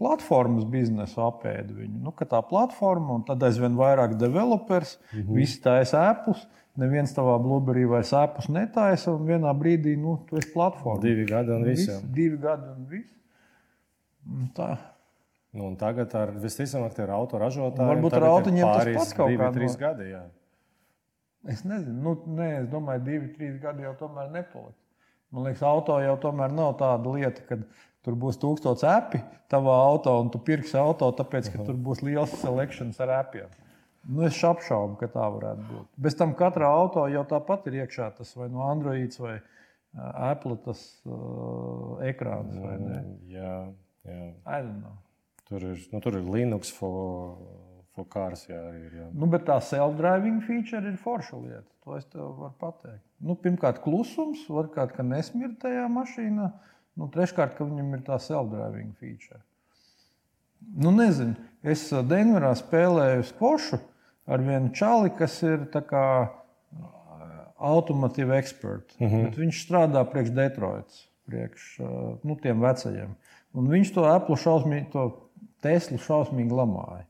platformas 0.01 0.65
biznesu 0.65 1.21
apēda 1.27 1.77
viņu. 1.77 2.01
Nu, 2.07 2.15
tā 2.17 2.41
platforma 2.49 3.19
un 3.19 3.27
tad 3.29 3.45
aizvien 3.47 3.77
vairāk 3.79 4.17
developers, 4.21 4.97
mm 5.13 5.21
-hmm. 5.21 5.37
visi 5.37 5.61
taisa 5.63 6.09
Apple 6.09 6.41
neviens 6.81 7.13
tavā 7.17 7.37
blūberī 7.43 7.87
vai 7.89 8.01
sēpus 8.07 8.49
netaisa, 8.53 9.13
un 9.13 9.27
vienā 9.29 9.53
brīdī 9.57 9.97
nu, 10.01 10.19
tu 10.29 10.39
esi 10.41 10.53
platformā. 10.55 11.01
Divi 11.03 11.27
gadi 11.29 11.53
un 11.55 11.67
viss. 11.67 12.03
Divi 12.17 12.39
gadi 12.41 12.69
un 12.71 12.87
viss. 12.91 13.13
Tā. 14.57 14.77
Nu, 15.51 15.67
un 15.67 15.77
tagad 15.77 16.13
ar 16.15 16.31
visticamāk, 16.39 16.99
ir 17.03 17.11
autoražotāji. 17.11 17.89
Varbūt 17.89 18.13
ar 18.21 18.29
autoņiem 18.29 18.69
tas 18.71 18.93
pats 18.95 19.17
kaut 19.19 19.33
kādā 19.35 19.65
no... 19.65 19.73
gadi. 19.81 20.11
Jā. 20.13 20.23
Es 21.51 21.65
nezinu, 21.65 21.97
nu, 22.05 22.15
nē, 22.37 22.51
es 22.61 22.69
domāju, 22.71 23.03
divi, 23.07 23.33
trīs 23.35 23.57
gadi 23.63 23.87
jau 23.87 23.95
tomēr 23.99 24.29
nepaliks. 24.31 24.79
Man 25.31 25.47
liekas, 25.47 25.63
auto 25.67 25.97
jau 26.03 26.17
tomēr 26.21 26.53
nav 26.55 26.75
tāda 26.79 27.15
lieta, 27.15 27.43
ka 27.49 27.59
tur 28.07 28.17
būs 28.19 28.39
tūkstots 28.41 28.87
epi 28.89 29.23
tavā 29.51 29.75
auto, 29.91 30.15
un 30.23 30.31
tu 30.33 30.41
pirksi 30.43 30.79
auto, 30.81 31.11
tāpēc, 31.17 31.51
ka 31.53 31.61
uh 31.61 31.67
tur 31.67 31.77
būs 31.77 32.05
liels 32.07 32.33
selekcijas 32.41 33.01
ar 33.05 33.17
epiem. 33.21 33.51
Nu, 34.09 34.25
es 34.25 34.39
apšaubu, 34.45 34.97
ka 35.01 35.11
tā 35.13 35.27
varētu 35.29 35.67
būt. 35.69 35.89
Bez 36.01 36.17
tam 36.17 36.33
katrā 36.39 36.71
auto 36.73 37.05
jau 37.13 37.25
tāpat 37.29 37.67
ir 37.69 37.83
iekšā 37.83 38.09
tas 38.17 38.33
vai 38.37 38.49
no 38.49 38.65
Android 38.65 39.13
vai 39.21 39.37
Apple 39.99 40.57
tas 40.65 40.81
uh, 41.05 41.99
ekrāns. 42.07 42.55
Mm, 42.55 43.11
jā, 43.29 43.57
jā. 44.07 44.93
Tur 45.51 45.67
ir, 45.73 45.83
nu, 45.93 46.01
tur 46.01 46.17
ir 46.17 46.31
Linux 46.31 46.71
for, 46.73 47.37
for 47.97 48.07
cars. 48.09 48.47
Jā, 48.49 48.63
ir, 48.79 48.95
jā. 49.03 49.09
Nu, 49.13 49.27
bet 49.31 49.45
tā 49.49 49.59
self-driving 49.67 50.41
feature 50.47 50.87
ir 50.87 50.97
forša 51.01 51.43
lieta. 51.43 51.69
To 51.85 51.97
es 51.99 52.07
tev 52.07 52.31
varu 52.39 52.55
pateikt. 52.61 53.03
Nu, 53.19 53.35
pirmkārt, 53.37 53.83
klusums, 53.83 54.47
varbūt, 54.49 54.95
ka 54.95 55.05
nesmird 55.05 55.59
tajā 55.61 55.89
mašīnā. 55.91 56.53
Nu, 57.01 57.09
treškārt, 57.09 57.57
ka 57.57 57.65
viņam 57.65 57.95
ir 57.97 58.03
tā 58.05 58.19
self-driving 58.21 58.93
feature. 59.01 59.41
Nu, 60.77 60.93
nezinu, 60.93 61.39
es 61.65 61.87
Denverā 61.89 62.53
spēlēju 62.59 63.25
skvošu 63.31 63.81
ar 64.31 64.45
vienu 64.45 64.69
čali, 64.77 65.13
kas 65.17 65.39
ir 65.47 65.65
automatīva 67.61 68.37
eksperts. 68.41 68.99
Mm 69.01 69.09
-hmm. 69.09 69.33
Viņš 69.37 69.65
strādā 69.65 70.05
priekš 70.13 70.31
Detroitas, 70.37 71.09
priekš 71.27 71.79
nu, 72.23 72.37
tiem 72.43 72.61
vecajiem. 72.61 73.17
Un 73.53 73.69
viņš 73.69 73.95
to 73.95 74.05
Apple 74.05 74.37
šausmīgi, 74.37 74.91
to 74.93 75.11
Teslu 75.61 75.99
šausmīgi 75.99 76.57
lamāja. 76.57 77.05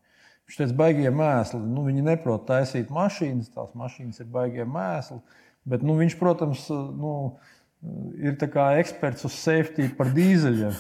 Viņš 0.47 0.57
teica, 0.57 0.75
baigie 0.75 1.11
mēsli. 1.11 1.61
Nu, 1.63 1.85
viņi 1.87 2.03
neprot 2.03 2.47
taisīt 2.47 2.89
mašīnas, 2.91 3.53
tās 3.55 3.75
mašīnas 3.79 4.21
ir 4.21 4.27
baigie 4.27 4.65
mēsli. 4.65 5.21
Bet 5.65 5.83
nu, 5.83 5.95
viņš, 5.95 6.17
protams, 6.19 6.65
nu, 6.71 7.13
ir 8.21 8.35
eksperts 8.81 9.25
uz 9.25 9.37
safety 9.41 9.87
par 9.97 10.11
dīzeļiem. 10.13 10.75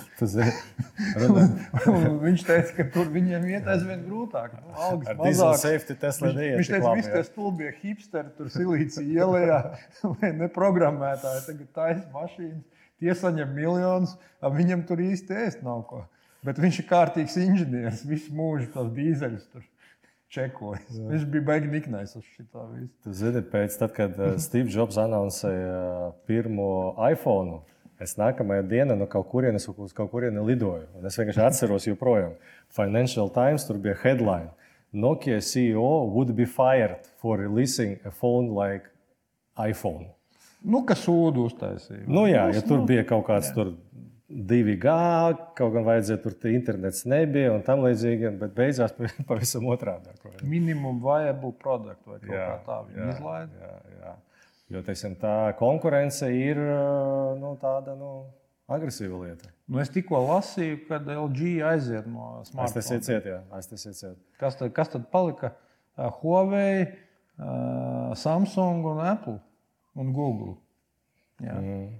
viņš 2.27 2.45
teica, 2.45 2.75
ka 2.77 2.87
tur 2.93 3.09
viņiem 3.15 3.47
iet 3.49 3.71
aizvien 3.73 4.03
grūtāk. 4.05 4.59
Nu, 4.59 4.75
algas 4.77 5.17
mazāk. 5.17 5.57
Safety, 5.63 5.97
viņš, 5.97 6.21
viņš 6.61 6.73
teica, 6.75 6.85
ka 6.85 6.95
visi 6.99 7.15
tie 7.15 7.25
stulbie 7.25 7.73
hipsteri 7.81 8.35
tur 8.37 8.53
silīcija 8.53 9.25
ielējā 9.25 9.59
vai 10.21 10.33
neprogrammētāji 10.43 11.47
tagad 11.49 11.73
taisa 11.81 12.07
mašīnas. 12.13 12.87
Tie 13.01 13.13
saņem 13.17 13.53
miljonus, 13.57 14.19
viņam 14.45 14.85
tur 14.89 15.01
īsti 15.01 15.39
ēst 15.47 15.63
nav 15.65 15.87
ko. 15.89 16.05
Bet 16.45 16.61
viņš 16.61 16.83
ir 16.83 16.89
kārtīgs 16.89 17.37
inženieris, 17.41 18.05
visu 18.09 18.33
mūžu 18.37 18.69
tos 18.75 18.93
dīzeļus 18.97 19.49
tur 19.55 19.65
čekojas. 20.31 20.87
Jā. 20.95 21.09
Viņš 21.11 21.27
bija 21.33 21.47
baigi 21.49 21.71
niknais 21.73 22.15
uz 22.19 22.27
šo 22.37 22.67
visu. 22.75 22.93
Jūs 23.07 23.19
zināt, 23.23 23.51
pēc 23.53 23.77
tam, 23.81 23.91
kad 23.97 24.21
uh, 24.21 24.37
Steve 24.43 24.71
Jobs 24.73 24.99
anoncēja 25.01 25.75
uh, 25.81 26.15
pirmo 26.31 26.71
iPhone. 27.11 27.61
Es 28.01 28.15
nākamajā 28.17 28.65
dienā 28.65 28.97
no 28.97 29.05
kaut 29.11 29.27
kurienes 29.29 29.67
uz 29.69 29.93
kaut 29.97 30.09
kurieni 30.15 30.41
lidoju. 30.47 30.87
Es 31.05 31.19
vienkārši 31.21 31.43
atceros, 31.45 31.89
joprojām. 31.91 32.39
Financial 32.73 33.29
Times 33.35 33.67
tur 33.69 33.81
bija 33.83 33.99
headline. 34.01 34.49
Nokia 34.91 35.43
CEO 35.45 36.09
would 36.15 36.33
be 36.35 36.47
fired 36.49 37.05
for 37.21 37.37
releasing 37.39 37.99
a 38.05 38.11
phone 38.11 38.55
like 38.57 38.89
iPhone. 39.61 40.09
Nu, 40.61 40.83
kas 40.85 41.05
sūdu 41.07 41.47
uztaisīja. 41.49 42.07
Nu, 42.09 42.27
jā, 42.29 42.49
ja 42.53 42.63
tur 42.65 42.83
bija 42.89 43.05
kaut 43.09 43.25
kāds 43.29 43.49
jā. 43.49 43.55
tur 43.57 43.71
2G, 44.31 44.97
kaut 45.59 45.73
gan 45.75 45.87
vajadzēja 45.87 46.21
tur 46.23 46.51
internets 46.53 47.03
nebija 47.11 47.51
un 47.57 47.65
tam 47.67 47.83
līdzīgi, 47.83 48.31
bet 48.39 48.53
beigās 48.55 48.95
pavisam 49.29 49.67
otrādi. 49.73 50.15
Minimum 50.47 51.01
viable 51.03 51.53
product 51.59 52.05
vai 52.07 52.19
kaut 52.23 52.37
jā, 52.37 52.45
kā 52.47 52.59
tā. 52.67 52.77
Jā, 52.95 53.73
jā. 54.01 54.13
Jo 54.71 54.85
teiksim, 54.87 55.17
tā 55.19 55.35
konkurence 55.59 56.29
ir 56.31 56.61
nu, 57.41 57.57
tāda 57.59 57.97
nu, 57.99 58.13
agresīva 58.71 59.19
lieta. 59.25 59.51
Nu, 59.67 59.81
es 59.83 59.91
tikko 59.91 60.21
lasīju, 60.29 60.85
kad 60.87 61.11
LG 61.11 61.51
aiziet 61.67 62.07
no 62.07 62.45
smartphone. 62.47 62.69
Aiztaisiet, 62.69 63.27
jā, 63.27 63.41
aiztaisiet. 63.59 64.21
Kas 64.39 64.59
tad, 64.61 64.71
kas 64.77 64.93
tad 64.95 65.11
palika? 65.11 65.57
Huawei, 66.21 66.87
Samsung 68.17 68.87
un 68.93 69.03
Apple 69.03 69.41
un 69.99 70.15
Google. 70.15 70.55
Jā. 71.43 71.57
Mm. 71.59 71.91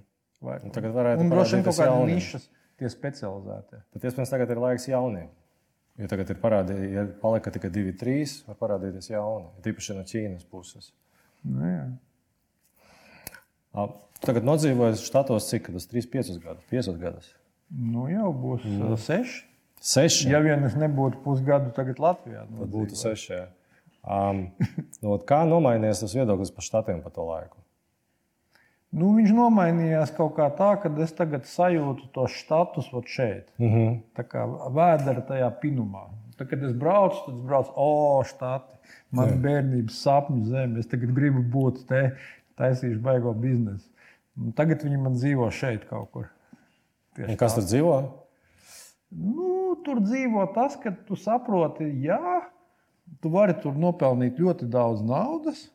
Vai, 0.41 0.57
tagad 0.73 0.95
varētu 0.95 1.27
būt 1.29 1.53
vien 1.53 1.65
kaut 1.67 1.77
kāda 1.77 2.07
nišas, 2.09 2.47
tie 2.81 2.89
specializētie. 2.89 3.81
Tad 3.93 4.07
iespējams 4.09 4.33
tagad 4.33 4.53
ir 4.53 4.61
laiks 4.61 4.87
jauniem. 4.89 5.29
Ja 6.01 6.07
tagad 6.09 6.31
ir 6.33 6.39
parādījies, 6.41 6.93
ja 6.95 7.03
palika 7.21 7.51
tikai 7.53 7.69
divi, 7.73 7.91
trīs, 7.97 8.39
var 8.47 8.57
parādīties 8.57 9.11
jauni. 9.11 9.51
Tīpaši 9.65 9.97
no 9.97 10.05
Ķīnas 10.07 10.47
puses. 10.49 10.89
Nu, 11.45 11.67
jā. 11.67 11.85
Tagad 14.21 14.45
nodzīvojas 14.47 15.03
štatos 15.05 15.49
cik 15.51 15.69
tas 15.75 15.87
3, 15.91 16.09
5 16.13 16.41
gadus, 16.41 16.65
5 16.71 16.97
gadus. 17.01 17.31
Nu, 17.71 18.07
jau 18.11 18.33
būs 18.35 18.65
mm. 18.67 18.97
6. 19.05 19.39
Seši. 19.81 20.27
Ja 20.29 20.41
vien 20.45 20.61
es 20.67 20.75
nebūtu 20.77 21.23
pusgadu 21.23 21.71
tagad 21.73 22.01
Latvijā, 22.01 22.43
tad 22.45 22.69
būtu 22.73 22.97
seši. 22.99 23.31
Jā. 23.33 23.47
Um, 24.01 24.43
no, 25.01 25.15
kā 25.25 25.41
nomainījies 25.49 26.03
tas 26.03 26.13
viedoklis 26.17 26.53
par 26.53 26.65
štatiem 26.65 27.01
pa 27.01 27.13
to 27.13 27.25
laiku? 27.25 27.60
Nu, 28.91 29.13
viņš 29.15 29.31
nomainījās 29.31 30.11
kaut 30.17 30.33
kā 30.35 30.49
tā, 30.57 30.73
ka 30.83 30.89
es 31.03 31.13
tagad 31.15 31.45
sajūtu 31.47 32.09
tos 32.15 32.33
štatus 32.41 32.89
šeit. 33.07 33.47
Mm 33.57 33.69
-hmm. 33.69 34.01
Tā 34.17 34.23
kā 34.27 34.43
vēdera 34.67 35.23
tajā 35.27 35.51
pinumā. 35.61 36.09
Tad, 36.37 36.49
kad 36.49 36.63
es 36.63 36.73
braucu, 36.73 37.21
tad 37.25 37.35
es 37.35 37.41
braucu, 37.45 37.71
o, 37.75 38.23
štati, 38.23 38.77
man 39.11 39.29
ir 39.29 39.37
bērnības 39.37 40.01
sapņu 40.03 40.43
zeme. 40.43 40.79
Es 40.79 40.87
tagad 40.87 41.13
gribu 41.15 41.43
būt 41.43 41.85
te, 41.87 42.17
taisīšu 42.57 42.99
baigo 43.01 43.33
biznesu. 43.33 43.89
Un 44.37 44.51
tagad 44.51 44.83
viņi 44.83 44.97
man 44.97 45.13
dzīvo 45.13 45.49
šeit 45.51 45.85
kaut 45.89 46.11
kur. 46.11 46.29
Kas 47.37 47.55
tur 47.55 47.63
dzīvo? 47.63 47.95
Nu, 49.11 49.75
tur 49.85 49.99
dzīvo 49.99 50.45
tas, 50.55 50.77
ka 50.79 50.91
tu 51.07 51.15
saproti, 51.19 51.87
jā, 52.03 52.41
tu 53.21 53.29
vari 53.29 53.53
tur 53.63 53.75
nopelnīt 53.75 54.39
ļoti 54.39 54.69
daudz 54.71 55.03
naudas. 55.03 55.69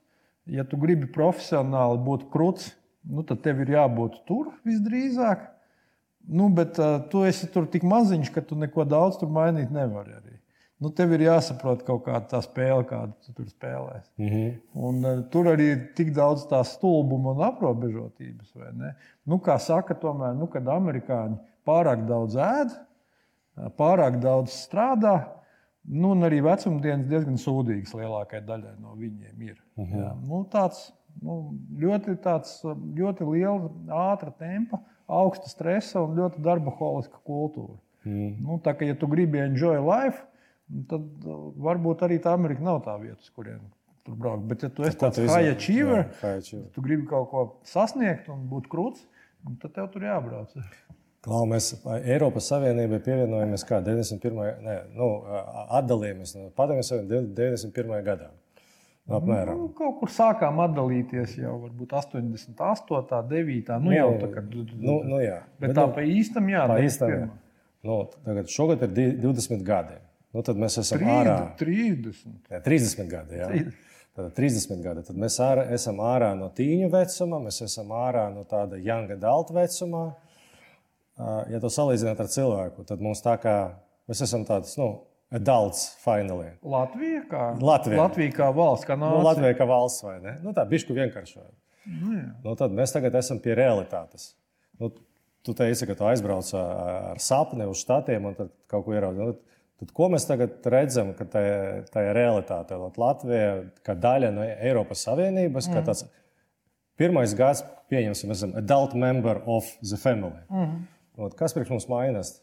Ja 0.46 0.64
tu 0.64 0.78
gribi 0.80 1.08
profesionāli 1.10 1.98
būt 2.06 2.28
krūts, 2.32 2.70
nu, 3.06 3.22
tad 3.26 3.42
tev 3.44 3.62
ir 3.64 3.74
jābūt 3.76 4.22
tur 4.28 4.50
visdrīzāk. 4.66 5.44
Nu, 6.26 6.48
bet 6.50 6.78
uh, 6.82 6.98
tu 7.10 7.22
esi 7.26 7.46
tur 7.54 7.68
tik 7.70 7.86
maziņš, 7.86 8.32
ka 8.34 8.42
tu 8.42 8.58
neko 8.58 8.84
daudz 8.88 9.20
tur 9.20 9.30
mainīt 9.30 9.70
nevari. 9.70 10.16
Arī. 10.18 10.34
Nu, 10.82 10.90
tev 10.92 11.14
ir 11.14 11.22
jāsaprot 11.28 11.84
kaut 11.86 12.02
kāda 12.08 12.26
tā 12.32 12.40
spēle, 12.44 12.82
kādu 12.88 13.14
tu 13.24 13.34
tur 13.36 13.46
spēlēsi. 13.46 14.10
Mm 14.18 14.32
-hmm. 14.32 14.56
Un, 14.88 14.98
uh, 15.04 15.22
tur 15.30 15.52
arī 15.52 15.68
ir 15.74 15.84
tik 15.94 16.10
daudz 16.14 16.48
tā 16.50 16.64
stulbuma 16.64 17.30
un 17.30 17.44
aprobežotības. 17.46 18.52
Nu, 19.24 19.38
kā 19.38 19.58
saka, 19.58 19.94
tomēr, 19.94 20.34
nu, 20.34 20.46
kad 20.46 20.66
amerikāņi 20.66 21.38
pārāk 21.66 22.06
daudz 22.06 22.34
ēd, 22.34 22.74
pārāk 23.78 24.20
daudz 24.20 24.50
strādā. 24.50 25.28
Nu, 25.84 26.10
un 26.10 26.26
arī 26.26 26.42
vecumdienas 26.42 27.06
diezgan 27.06 27.36
sūdīgas 27.38 27.94
lielākajai 27.94 28.46
daļai 28.46 28.74
no 28.80 28.96
viņiem 28.98 29.42
ir. 29.42 29.62
Mhm. 29.76 29.92
-huh. 29.92 30.02
Jā, 30.02 30.14
nu, 30.26 30.44
tāds, 30.50 30.92
nu, 31.22 31.38
ļoti, 31.80 32.16
tāds, 32.24 32.58
ļoti 32.96 33.26
liela, 33.30 33.70
ātra 34.10 34.32
tempa, 34.38 34.80
augsta 35.06 35.50
stresa 35.50 36.02
un 36.02 36.16
ļoti 36.18 36.42
darba 36.44 36.74
holiska 36.78 37.20
kultūra. 37.24 37.76
Uh. 38.06 38.12
-huh. 38.12 38.34
nu, 38.42 38.60
tā 38.62 38.74
kā 38.76 38.86
ja 38.86 38.94
tu 38.94 39.06
gribi 39.06 39.38
enjoy 39.38 39.78
life, 39.82 40.22
tad 40.90 41.02
varbūt 41.56 42.02
arī 42.06 42.18
tā 42.22 42.34
Amerika 42.34 42.62
nav 42.62 42.82
tā 42.84 43.00
vieta, 43.00 43.20
uz 43.20 43.30
kurien 43.30 43.60
tur 44.04 44.14
braukt. 44.14 44.44
Bet, 44.44 44.62
ja 44.62 44.68
tu 44.68 44.82
esi 44.86 44.98
tāds 44.98 45.18
high 45.18 45.50
achiever, 45.50 46.06
jā, 46.22 46.62
tu 46.72 46.82
gribi 46.82 47.06
kaut 47.06 47.30
ko 47.30 47.46
sasniegt 47.66 48.28
un 48.28 48.46
būt 48.50 48.68
krūts, 48.70 49.06
tad 49.62 49.74
tev 49.74 49.90
tur 49.90 50.06
jābrauc. 50.06 50.54
Klau, 51.26 51.42
mēs 51.50 51.72
Eiropas 52.04 52.46
Savienībai 52.52 53.00
pievienojamies 53.02 53.64
kā 53.66 53.80
91. 53.82 54.60
Ne, 54.62 54.76
nu, 54.94 55.08
atdalījāmies 55.74 56.36
no 56.36 56.50
Padomju 56.54 56.86
Savienības 56.86 57.32
91. 57.34 58.04
gadā. 58.06 58.28
Apmēram. 59.06 59.58
Nu, 59.60 59.68
kaut 59.76 60.00
kur 60.00 60.10
sākām 60.10 60.58
atdalīties 60.64 61.36
jau 61.38 61.54
varbūt 61.62 61.92
88, 61.94 63.20
9. 63.30 63.70
Nu, 63.78 63.90
nu, 63.90 63.94
jau 63.94 64.08
tā 64.18 64.30
kā. 64.32 64.42
Nu, 64.50 64.96
nu, 65.06 65.20
jā. 65.22 65.40
Bet, 65.60 65.68
Bet 65.68 65.76
tā 65.78 65.86
nu, 65.86 65.94
pa 65.94 66.06
īstam, 66.10 66.50
jā. 66.50 66.64
Pa 66.70 66.80
īstam, 66.82 67.12
jā. 67.14 67.28
Nu, 67.86 68.00
tagad 68.26 68.50
šogad 68.50 68.82
ir 68.82 69.14
20 69.22 69.62
gadi. 69.66 70.00
Nu, 70.34 70.42
tad 70.46 70.58
mēs 70.58 70.80
esam 70.82 71.00
30, 71.00 71.14
ārā. 71.20 71.36
30. 71.60 72.34
Jā, 72.50 72.62
30 72.66 73.12
gadi. 73.12 73.38
Jā. 73.38 73.50
30. 73.54 73.82
Tad 74.16 74.34
30 74.34 74.82
gadi. 74.82 75.06
Tad 75.06 75.22
mēs 75.22 75.38
ārā, 75.44 75.68
esam 75.76 76.02
ārā 76.02 76.32
no 76.34 76.50
tīņu 76.56 76.90
vecuma, 76.90 77.40
mēs 77.46 77.62
esam 77.68 77.94
ārā 77.94 78.26
no 78.34 78.42
tāda 78.48 78.80
young 78.82 79.14
adult 79.14 79.54
vecuma 79.54 80.06
ja 81.50 81.60
to 81.62 81.70
salīdzināt 81.72 82.20
ar 82.20 82.30
cilvēku, 82.30 82.84
tad 82.88 83.02
mums 83.04 83.22
tā 83.24 83.36
kā 83.40 83.56
mēs 84.10 84.22
esam 84.26 84.44
tāds, 84.48 84.76
nu, 84.80 84.90
adults 85.36 85.88
finally. 86.02 86.50
Latvija 86.64 87.22
kā, 87.30 87.44
Latvija. 87.60 88.00
Latvija 88.02 88.34
kā 88.36 88.50
valsts, 88.56 88.88
kā 88.88 88.96
nācija. 88.98 89.20
Nu, 89.20 89.26
Latvija 89.26 89.58
kā 89.58 89.68
valsts, 89.68 90.04
vai 90.06 90.16
ne? 90.24 90.36
Nu, 90.44 90.54
tā 90.56 90.64
bišku 90.68 90.96
vienkāršojot. 90.96 91.52
Nu, 91.86 92.14
jā. 92.16 92.30
nu, 92.44 92.54
tad 92.58 92.74
mēs 92.74 92.94
tagad 92.94 93.14
esam 93.18 93.40
pie 93.42 93.54
realitātes. 93.58 94.32
Nu, 94.80 94.90
tu 95.46 95.54
teici, 95.56 95.86
ka 95.86 95.94
tu 95.98 96.06
aizbrauc 96.08 96.48
ar 96.58 97.20
sapni 97.22 97.68
uz 97.70 97.82
štatiem 97.84 98.30
un 98.30 98.38
tad 98.38 98.50
kaut 98.70 98.86
ko 98.86 98.96
ieraudzīji. 98.96 99.28
Nu, 99.28 99.36
tad, 99.82 99.92
ko 99.94 100.10
mēs 100.12 100.26
tagad 100.28 100.66
redzam, 100.72 101.12
ka 101.18 101.28
tā, 101.30 101.44
tā 101.92 102.08
ir 102.08 102.16
realitāte? 102.18 102.78
Latvija 102.98 103.52
kā 103.86 103.94
daļa 104.02 104.32
no 104.34 104.46
Eiropas 104.46 105.04
Savienības, 105.06 105.70
mm. 105.70 105.76
kā 105.76 105.84
tāds 105.86 106.06
pirmais 106.98 107.36
gads, 107.38 107.62
pieņemsim, 107.92 108.32
esam 108.34 108.56
adult 108.58 108.96
member 108.98 109.42
of 109.44 109.68
the 109.84 110.00
family. 110.00 110.42
Mm. 110.50 110.82
Ot, 111.22 111.36
kas 111.38 111.54
priekš 111.56 111.72
mums 111.76 111.88
mainās? 111.92 112.36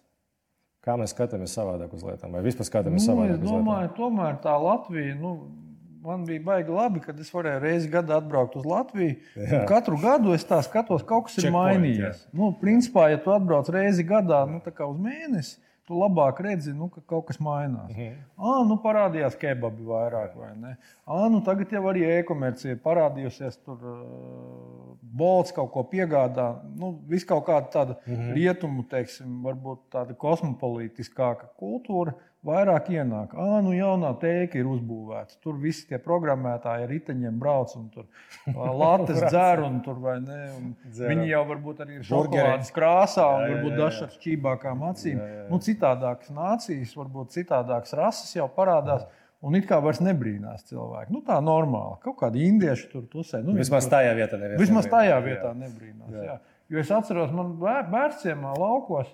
Kā 0.83 0.97
mēs 0.99 1.13
skatāmies 1.15 1.53
savādāk 1.55 1.93
uz 1.95 2.03
lietām, 2.03 2.33
vai 2.35 2.41
vispār 2.43 2.67
skatāmies 2.67 3.05
nu, 3.05 3.13
savādāk? 3.13 3.37
Es 3.39 3.51
domāju, 3.51 3.91
tomēr 3.99 4.39
tā 4.43 4.55
Latvija. 4.59 5.19
Nu... 5.19 5.35
Man 6.03 6.25
bija 6.27 6.41
baigi 6.43 6.67
labi, 6.75 6.99
kad 6.99 7.15
es 7.23 7.29
varēju 7.31 7.61
reizi 7.63 7.87
gadā 7.87 8.17
atbraukt 8.19 8.57
uz 8.59 8.65
Latviju. 8.67 9.13
Katru 9.69 9.95
gadu 10.01 10.33
es 10.35 10.43
tā 10.43 10.57
skatos, 10.65 11.05
kaut 11.07 11.29
kas 11.29 11.37
ir 11.37 11.45
Check 11.45 11.55
mainījies. 11.55 12.25
Point, 12.25 12.33
nu, 12.35 12.49
principā, 12.59 13.05
ja 13.13 13.21
tu 13.23 13.31
atbrauc 13.31 13.69
reizi 13.71 14.03
gadā, 14.09 14.41
nu, 14.49 14.59
uz 14.59 14.97
mēnesi, 14.99 15.55
tu 15.87 15.95
labāk 15.99 16.41
redzi, 16.43 16.73
nu, 16.75 16.89
ka 16.91 17.05
kaut 17.07 17.29
kas 17.29 17.39
mainās. 17.39 17.87
Mm 17.91 17.95
-hmm. 17.95 18.19
À, 18.37 18.67
nu, 18.67 18.75
parādījās 18.83 19.39
kebabi 19.39 19.83
vairāk, 19.87 20.35
vai 20.35 20.51
ne? 20.55 20.77
À, 21.07 21.29
nu, 21.31 21.41
tagad 21.41 21.71
jau 21.71 21.83
arī 21.91 22.03
e-komercija 22.19 22.75
parādījusies. 22.83 23.57
Tur 23.65 23.79
uh, 23.79 24.62
bolts 25.13 25.53
kaut 25.55 25.71
ko 25.73 25.85
piegādā. 25.87 26.49
Nu, 26.79 26.93
Viss 27.09 27.27
kaut 27.29 27.45
kāda 27.47 27.69
tāda 27.71 27.95
mm 28.01 28.13
-hmm. 28.13 28.33
rietumu, 28.37 28.83
teiksim, 28.89 29.41
varbūt 29.45 29.89
tāda 29.93 30.15
kosmopolītiskāka 30.17 31.51
kultūra 31.59 32.13
vairāk 32.43 32.89
ienāk. 32.91 33.33
Ah, 33.39 33.61
nu 33.63 33.71
jaunā 33.75 34.11
tēka 34.19 34.59
ir 34.59 34.67
uzbūvēta. 34.67 35.37
Tur 35.43 35.55
visi 35.61 35.87
tie 35.87 35.99
programmētāji 36.03 36.83
ar 36.83 36.91
riteņiem 36.91 37.39
brauc 37.39 37.75
un 37.79 37.89
tur 37.93 38.05
lattes 38.81 39.21
dzer. 39.29 39.63
Un 39.63 39.79
tur, 39.85 39.99
ne, 40.19 40.39
un 40.57 40.75
viņi 40.97 41.29
jau 41.29 41.43
varbūt 41.53 41.83
arī 41.85 41.99
ir 41.99 42.07
šokolādes 42.09 42.71
krāsā 42.75 43.27
un 43.35 43.41
jā, 43.41 43.47
jā, 43.47 43.55
varbūt 43.55 43.79
dažs 43.79 44.01
ar 44.01 44.13
šķībākām 44.17 44.85
acīm. 44.91 45.17
Jā, 45.17 45.27
jā, 45.27 45.41
jā. 45.41 45.49
Nu, 45.49 45.61
citādākas 45.63 46.33
nācijas, 46.35 46.95
varbūt 46.99 47.37
citādākas 47.37 47.93
rases 47.99 48.35
jau 48.35 48.49
parādās. 48.57 49.07
Jā. 49.07 49.19
Un 49.43 49.57
it 49.59 49.65
kā 49.67 49.77
vairs 49.83 49.99
nebrīnās 49.99 50.63
cilvēki. 50.69 51.11
Nu, 51.11 51.19
tā 51.27 51.35
normāli. 51.43 51.97
Kaut 52.05 52.15
kādi 52.21 52.45
indieši 52.47 52.87
tur 52.93 53.03
pusē. 53.11 53.41
Nu, 53.43 53.57
vismaz 53.57 53.89
tajā 53.91 54.13
vietā 54.15 54.39
nebrīnās. 54.39 54.61
Vismaz 54.61 54.87
tajā 54.91 55.17
vietā 55.25 55.51
nebrīnās. 55.57 56.13
Jā. 56.15 56.23
Jā. 56.29 56.37
Jo 56.71 56.79
es 56.79 56.91
atceros, 56.95 57.33
man 57.35 57.57
bērniem 57.59 58.45
laukos 58.55 59.09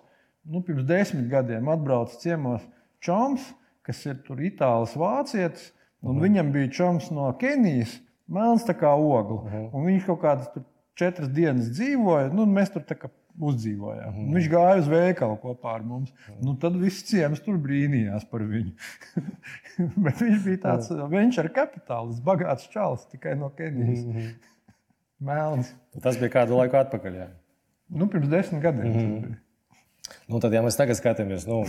nu, 0.45 0.61
pirms 0.65 0.85
desmit 0.87 1.27
gadiem 1.31 1.69
atbraucu 1.73 2.19
ciemos 2.21 2.63
čoms, 3.03 3.43
kas 3.85 4.03
ir 4.05 4.19
tur 4.25 4.41
itālis 4.45 4.93
vācietis, 4.99 5.71
un 6.05 6.15
mm. 6.15 6.23
viņam 6.25 6.51
bija 6.53 6.71
čoms 6.77 7.09
no 7.15 7.29
Kenijas, 7.41 7.97
melns 8.29 8.67
kā 8.69 8.93
ogla. 8.93 9.41
Mm. 9.49 9.87
Viņš 9.87 10.07
kaut 10.07 10.21
kādas 10.23 10.65
četras 10.99 11.31
dienas 11.33 11.71
dzīvoja, 11.73 12.29
nu, 12.35 12.45
mēs 12.49 12.73
tur 12.75 12.85
uzdzīvojām. 13.39 14.13
Mm. 14.13 14.31
Viņš 14.35 14.47
gāja 14.51 14.77
uz 14.81 14.89
veikalu 14.91 15.37
kopā 15.41 15.75
ar 15.77 15.85
mums. 15.87 16.13
Mm. 16.27 16.39
Nu, 16.45 16.55
tad 16.61 16.77
viss 16.79 17.05
ciems 17.07 17.43
tur 17.45 17.59
brīnījās 17.63 18.27
par 18.29 18.43
viņu. 18.47 18.73
Bet 20.05 20.23
viņš 20.23 20.39
bija 20.45 20.63
tāds 20.65 20.89
mm. 20.93 21.05
venture 21.13 21.53
kapitālists, 21.55 22.23
bagāts 22.25 22.69
čalis 22.73 23.05
tikai 23.11 23.37
no 23.39 23.51
Kenijas. 23.55 24.03
Mm. 24.05 24.33
Melns. 25.29 25.71
Tas 26.03 26.19
bija 26.19 26.37
kādu 26.39 26.59
laiku 26.59 26.79
atpakaļ. 26.79 27.21
Jā. 27.23 27.29
Nu, 27.91 28.07
pirms 28.11 28.29
desmit 28.31 28.63
gadiem. 28.63 28.91
Mm. 28.91 29.39
Nu, 30.29 30.39
tad, 30.41 30.53
ja 30.53 30.61
mēs 30.65 30.77
tagad 30.79 30.97
skatāmies, 30.97 31.47
nu, 31.49 31.63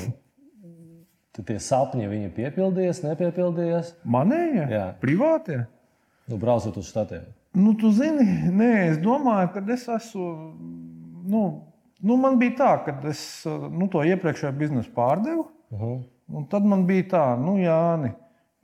Tad 1.30 1.46
tie 1.46 1.60
sapņi 1.62 2.08
viņi 2.10 2.28
piepildījās, 2.34 3.04
nepiepildījās. 3.04 3.92
Manējie? 4.02 4.64
Jā, 4.74 4.86
privātie. 4.98 5.60
Nu, 6.26 6.38
braucot 6.42 6.74
uz 6.80 6.88
štatiem. 6.90 7.28
Nu, 7.54 7.72
tu 7.78 7.90
zini, 7.94 8.26
nē, 8.54 8.70
es 8.92 8.98
domāju, 9.02 9.52
ka 9.54 9.62
es 9.74 9.86
esmu. 9.90 10.26
Nu, 11.30 11.42
nu, 12.00 12.16
man 12.20 12.38
bija 12.40 12.56
tā, 12.58 12.70
ka 12.86 12.96
es 13.10 13.22
nu, 13.46 13.88
to 13.92 14.02
iepriekšējo 14.06 14.52
biznesu 14.58 14.90
pārdevu. 14.96 15.46
Uh 15.70 15.80
-huh. 15.80 16.00
Un 16.30 16.46
tad 16.46 16.66
man 16.66 16.86
bija 16.86 17.04
tā, 17.14 17.24
nu, 17.38 17.56
Jāni, 17.58 18.12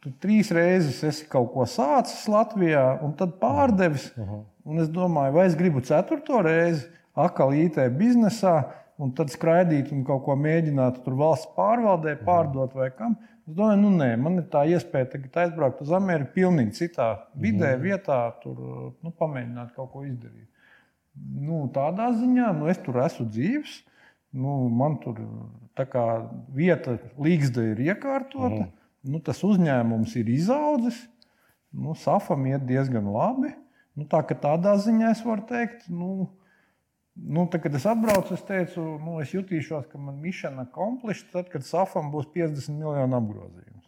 tu 0.00 0.10
trīs 0.22 0.50
reizes 0.54 1.02
esi 1.04 1.28
kaut 1.28 1.52
ko 1.52 1.66
sācis 1.66 2.28
Latvijā, 2.30 3.02
un 3.02 3.12
tad 3.12 3.38
pārdevis. 3.40 4.12
Uh 4.16 4.28
-huh. 4.28 4.44
Un 4.64 4.78
es 4.78 4.88
domāju, 4.88 5.32
vai 5.32 5.46
es 5.46 5.54
gribu 5.54 5.80
ceturto 5.80 6.42
reizi 6.42 6.86
atkal 7.14 7.54
IT 7.54 7.76
biznesā 7.76 8.64
un 8.96 9.12
tad 9.12 9.30
skraidīt 9.32 9.92
un 9.92 10.04
kaut 10.04 10.24
ko 10.24 10.36
mēģināt 10.40 11.02
tur 11.04 11.14
valsts 11.14 11.52
pārvaldē 11.56 12.16
mhm. 12.16 12.24
pārdot 12.24 12.74
vai 12.74 12.90
kam. 12.96 13.16
Es 13.46 13.54
domāju, 13.54 13.78
nu 13.84 13.90
nē, 13.94 14.08
man 14.18 14.40
ir 14.40 14.48
tā 14.50 14.64
iespēja 14.66 15.12
tagad 15.12 15.36
aizbraukt 15.44 15.82
uz 15.84 15.92
Ameriku 15.94 16.32
pilnīgi 16.40 16.72
citā 16.80 17.12
vidē, 17.38 17.76
mm. 17.76 17.82
vietā, 17.84 18.18
tur 18.42 18.56
nu, 19.04 19.12
pamēģināt 19.20 19.70
kaut 19.76 19.92
ko 19.92 20.02
izdarīt. 20.02 20.48
Nu, 21.16 21.64
tādā 21.72 22.10
ziņā 22.16 22.52
nu, 22.58 22.68
es 22.70 22.80
tur 22.84 23.00
esmu 23.04 23.28
dzīves. 23.30 23.80
Nu, 24.36 24.66
man 24.68 24.98
tur 25.00 25.20
vieta 26.52 26.96
līgsta 27.22 27.64
ir 27.72 27.80
iekārtota, 27.86 28.66
mm. 28.66 28.72
nu, 29.12 29.20
tas 29.24 29.40
uzņēmums 29.46 30.16
ir 30.20 30.32
izaudzis. 30.34 30.98
Nu, 31.76 31.94
Safam 31.98 32.44
iet 32.48 32.66
diezgan 32.68 33.08
labi. 33.12 33.54
Nu, 33.96 34.04
tā, 34.10 34.20
tādā 34.28 34.74
ziņā 34.82 35.14
es 35.14 35.22
varu 35.24 35.46
teikt, 35.48 35.86
nu, 35.88 36.28
nu, 37.16 37.46
tad, 37.52 37.62
kad 37.64 37.76
es 37.78 37.86
atbraucu, 37.88 38.36
es 38.36 38.44
teicu, 38.44 38.84
nu, 39.00 39.16
es 39.24 39.32
jutīšos, 39.32 39.86
ka 39.88 40.00
man 40.00 40.18
mišana 40.20 40.66
komplekta, 40.74 41.38
tad, 41.38 41.52
kad 41.54 41.64
Safam 41.64 42.12
būs 42.12 42.28
50 42.34 42.76
miljonu 42.76 43.20
apgrozījums. 43.22 43.86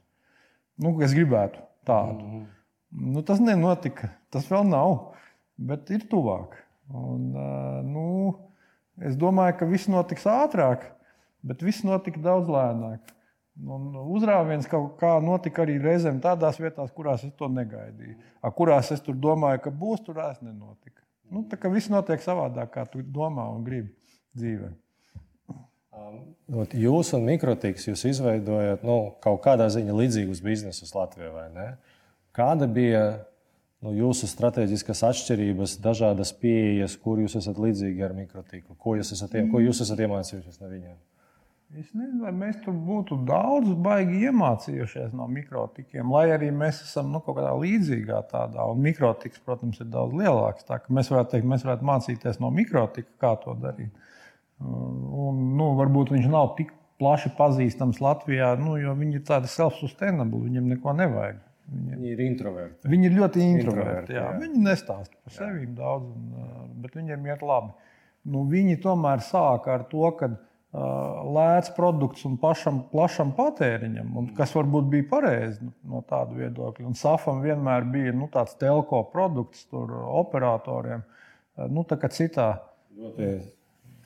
Nu, 0.80 0.94
es 1.04 1.12
gribētu 1.16 1.60
tādu. 1.88 2.24
Mm 2.24 2.46
nu, 2.90 3.22
tas 3.22 3.40
nenotika, 3.42 4.12
tas 4.32 4.48
vēl 4.50 4.66
nav, 4.68 5.14
bet 5.56 5.90
ir 5.94 6.06
tuvāk. 6.10 6.56
Un, 6.88 7.28
nu, 7.84 8.08
es 9.04 9.16
domāju, 9.18 9.58
ka 9.60 9.68
viss 9.68 9.90
notiks 9.90 10.24
ātrāk, 10.28 10.86
bet 11.44 11.62
viss 11.64 11.84
notika 11.84 12.20
daudz 12.24 12.48
lēnāk. 12.52 13.14
Un 13.58 13.90
uzrāviens 14.14 14.68
kaut 14.70 14.94
kā 15.00 15.16
notika 15.20 15.64
arī 15.64 15.80
reizēm 15.82 16.20
tādās 16.22 16.60
vietās, 16.62 16.92
kurās 16.94 17.24
es 17.26 17.34
to 17.36 17.48
negaidīju. 17.50 18.14
A, 18.40 18.52
kurās 18.54 18.92
es 18.94 19.02
domāju, 19.02 19.64
ka 19.66 19.72
būs, 19.74 20.04
tur 20.06 20.20
es 20.28 20.38
nenotika. 20.40 21.02
Nu, 21.28 21.42
tā 21.44 21.58
kā 21.60 21.70
viss 21.72 21.90
notiek 21.92 22.22
savādāk, 22.24 22.70
kā 22.72 22.86
tu 22.88 23.02
domā 23.02 23.48
un 23.52 23.64
gribi 23.66 23.90
dzīvē. 24.38 24.70
Jūs 26.78 27.10
un 27.18 27.26
mikrotiks 27.26 27.88
jūs 27.90 28.04
izveidojat 28.08 28.84
nu, 28.86 28.98
kaut 29.20 29.42
kādā 29.44 29.66
ziņā 29.72 29.96
līdzīgus 29.98 30.40
biznesus 30.44 30.94
Latvijā, 30.94 31.32
vai 31.34 31.48
ne? 31.52 31.66
Kāda 32.36 32.68
bija 32.70 33.02
nu, 33.84 33.92
jūsu 33.94 34.28
strateģiskas 34.30 35.04
atšķirības, 35.10 35.76
dažādas 35.84 36.32
pieejas, 36.40 36.96
kur 37.02 37.22
jūs 37.22 37.38
esat 37.40 37.60
līdzīgi 37.62 38.04
ar 38.06 38.16
mikrotiku? 38.16 38.74
Ko 38.78 38.96
jūs 38.98 39.14
esat, 39.16 39.36
ko 39.52 39.62
jūs 39.62 39.84
esat 39.84 40.02
iemācījušies 40.06 40.60
no 40.62 40.72
viņiem? 40.72 40.98
Es 41.76 41.90
nezinu, 41.92 42.22
vai 42.24 42.30
mēs 42.32 42.62
tur 42.64 42.72
būtu 42.72 43.18
daudz 43.28 43.74
baigi 43.84 44.22
iemācījušies 44.30 45.10
no 45.12 45.26
mikrotikiem, 45.28 46.08
lai 46.14 46.30
arī 46.32 46.48
mēs 46.48 46.78
esam 46.86 47.10
nu, 47.12 47.20
kaut 47.20 47.36
kādā 47.36 47.50
līdzīgā 47.60 48.22
tādā. 48.30 48.64
Un 48.72 48.80
mikrotiks, 48.86 49.42
protams, 49.44 49.82
ir 49.84 49.90
daudz 49.92 50.16
lielāks. 50.16 50.64
Mēs 50.88 51.12
varētu 51.12 51.34
teikt, 51.34 51.50
mēs 51.50 51.66
varētu 51.68 51.88
mācīties 51.90 52.40
no 52.40 52.48
mikrotika, 52.56 53.12
kā 53.20 53.34
to 53.42 53.52
darīt. 53.60 53.92
Un, 54.64 55.42
nu, 55.60 55.74
varbūt 55.76 56.14
viņš 56.16 56.30
nav 56.32 56.54
tik 56.56 56.72
plaši 56.98 57.34
pazīstams 57.36 58.00
Latvijā, 58.00 58.54
nu, 58.58 58.78
jo 58.80 58.96
viņi 58.96 59.20
ir 59.20 59.28
tādi 59.28 59.52
self-sustainable, 59.52 60.40
viņiem 60.48 60.72
neko 60.72 60.96
nevajag. 60.98 61.44
Viņi, 61.68 61.94
viņi 61.94 62.12
ir 62.14 62.20
introverti. 62.24 62.88
Viņi 62.88 63.08
ir 63.10 63.16
ļoti 63.18 63.44
introverti. 63.44 63.78
introverti 63.78 64.16
jā. 64.16 64.24
Jā. 64.24 64.36
Viņi 64.40 64.64
nestāsta 64.64 65.16
par 65.20 65.34
sevi 65.36 65.66
daudz, 65.76 66.08
un, 66.08 66.68
bet 66.82 66.96
viņiem 66.96 67.26
iet 67.28 67.44
labi. 67.44 67.74
Nu, 68.28 68.44
viņi 68.48 68.78
tomēr 68.84 69.20
sāka 69.24 69.76
ar 69.76 69.84
to, 69.90 70.08
ka 70.16 70.30
lēts 70.72 71.70
produkts 71.72 72.26
un 72.28 72.36
pašam 72.40 72.82
plašam 72.92 73.32
patēriņam, 73.36 74.08
un 74.20 74.26
kas 74.36 74.52
varbūt 74.52 74.90
bija 74.92 75.06
pareizi 75.08 75.64
no 75.88 76.02
tāda 76.04 76.36
viedokļa. 76.36 76.86
Un 76.90 76.98
Safam 76.98 77.40
vienmēr 77.40 77.86
bija 77.88 78.12
nu, 78.12 78.28
tāds 78.32 78.56
telko 78.60 79.02
produkts 79.12 79.64
tur 79.70 79.94
operatoriem, 80.20 81.04
nu, 81.72 81.84
tā 81.88 81.96
kā 82.00 82.12
citā. 82.12 82.50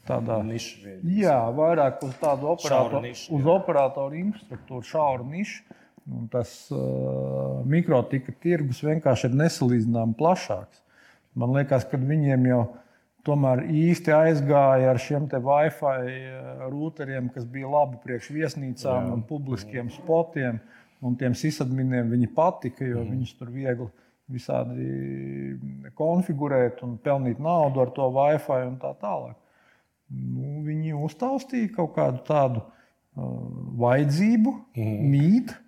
Tādā 0.07 0.41
niša. 0.43 0.97
Jā, 1.07 1.37
vairāk 1.55 2.01
uz 2.03 2.15
tādu 2.19 2.49
operatoru, 2.51 3.05
nišu, 3.05 3.37
uz 3.37 3.45
operatoru 3.47 4.19
infrastruktūru, 4.19 4.83
šauru 4.87 5.27
nišu. 5.31 5.77
Un 6.11 6.27
tas 6.27 6.51
uh, 6.75 7.61
mikrotika 7.69 8.35
tirgus 8.43 8.81
vienkārši 8.83 9.29
ir 9.29 9.37
nesalīdzināmāk 9.39 10.19
plašāks. 10.19 10.81
Man 11.39 11.55
liekas, 11.55 11.87
ka 11.89 12.01
viņiem 12.01 12.49
jau 12.51 12.63
tomēr 13.27 13.65
īsti 13.71 14.13
aizgāja 14.15 14.91
ar 14.93 15.01
šiem 15.01 15.29
Wi-Fi 15.31 16.11
eh, 16.11 16.63
routeriem, 16.67 17.31
kas 17.33 17.47
bija 17.49 17.71
labi 17.71 18.01
priekš 18.03 18.31
viesnīcām 18.35 19.07
Jā. 19.07 19.13
un 19.15 19.23
publiskiem 19.29 19.91
spotiem. 19.95 20.61
Un 21.03 21.17
tiem 21.19 21.35
sisadminiem 21.35 22.13
viņi 22.13 22.29
patika, 22.35 22.85
jo 22.87 23.01
mm. 23.01 23.15
viņus 23.15 23.33
tur 23.39 23.49
viegli 23.51 23.89
visādi 24.31 24.85
konfigurēt 25.99 26.83
un 26.87 26.95
pelnīt 27.03 27.41
naudu 27.43 27.83
ar 27.83 27.91
to 27.95 28.07
Wi-Fi 28.15 28.61
un 28.69 28.77
tā 28.83 28.93
tālāk. 29.01 29.35
Nu, 30.13 30.61
viņi 30.67 30.95
uztaustīja 30.95 31.73
kaut 31.75 31.95
kādu 31.97 32.23
tādu 32.27 32.63
uh, 32.63 33.33
vajadzību, 33.83 34.55
mm. 34.77 35.11
mītu. 35.15 35.59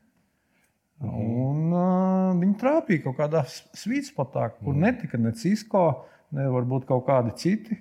Un 1.03 1.73
uh, 1.75 2.35
viņi 2.39 2.55
trāpīja 2.61 3.03
kaut 3.07 3.17
kādā 3.19 3.43
svītspotā, 3.51 4.51
kur 4.61 4.75
mm. 4.75 4.85
netika 4.87 5.19
ne 5.21 5.35
Cisco, 5.37 6.05
ne 6.35 6.47
varbūt 6.53 6.87
kaut 6.89 7.07
kādi 7.09 7.35
citi. 7.41 7.81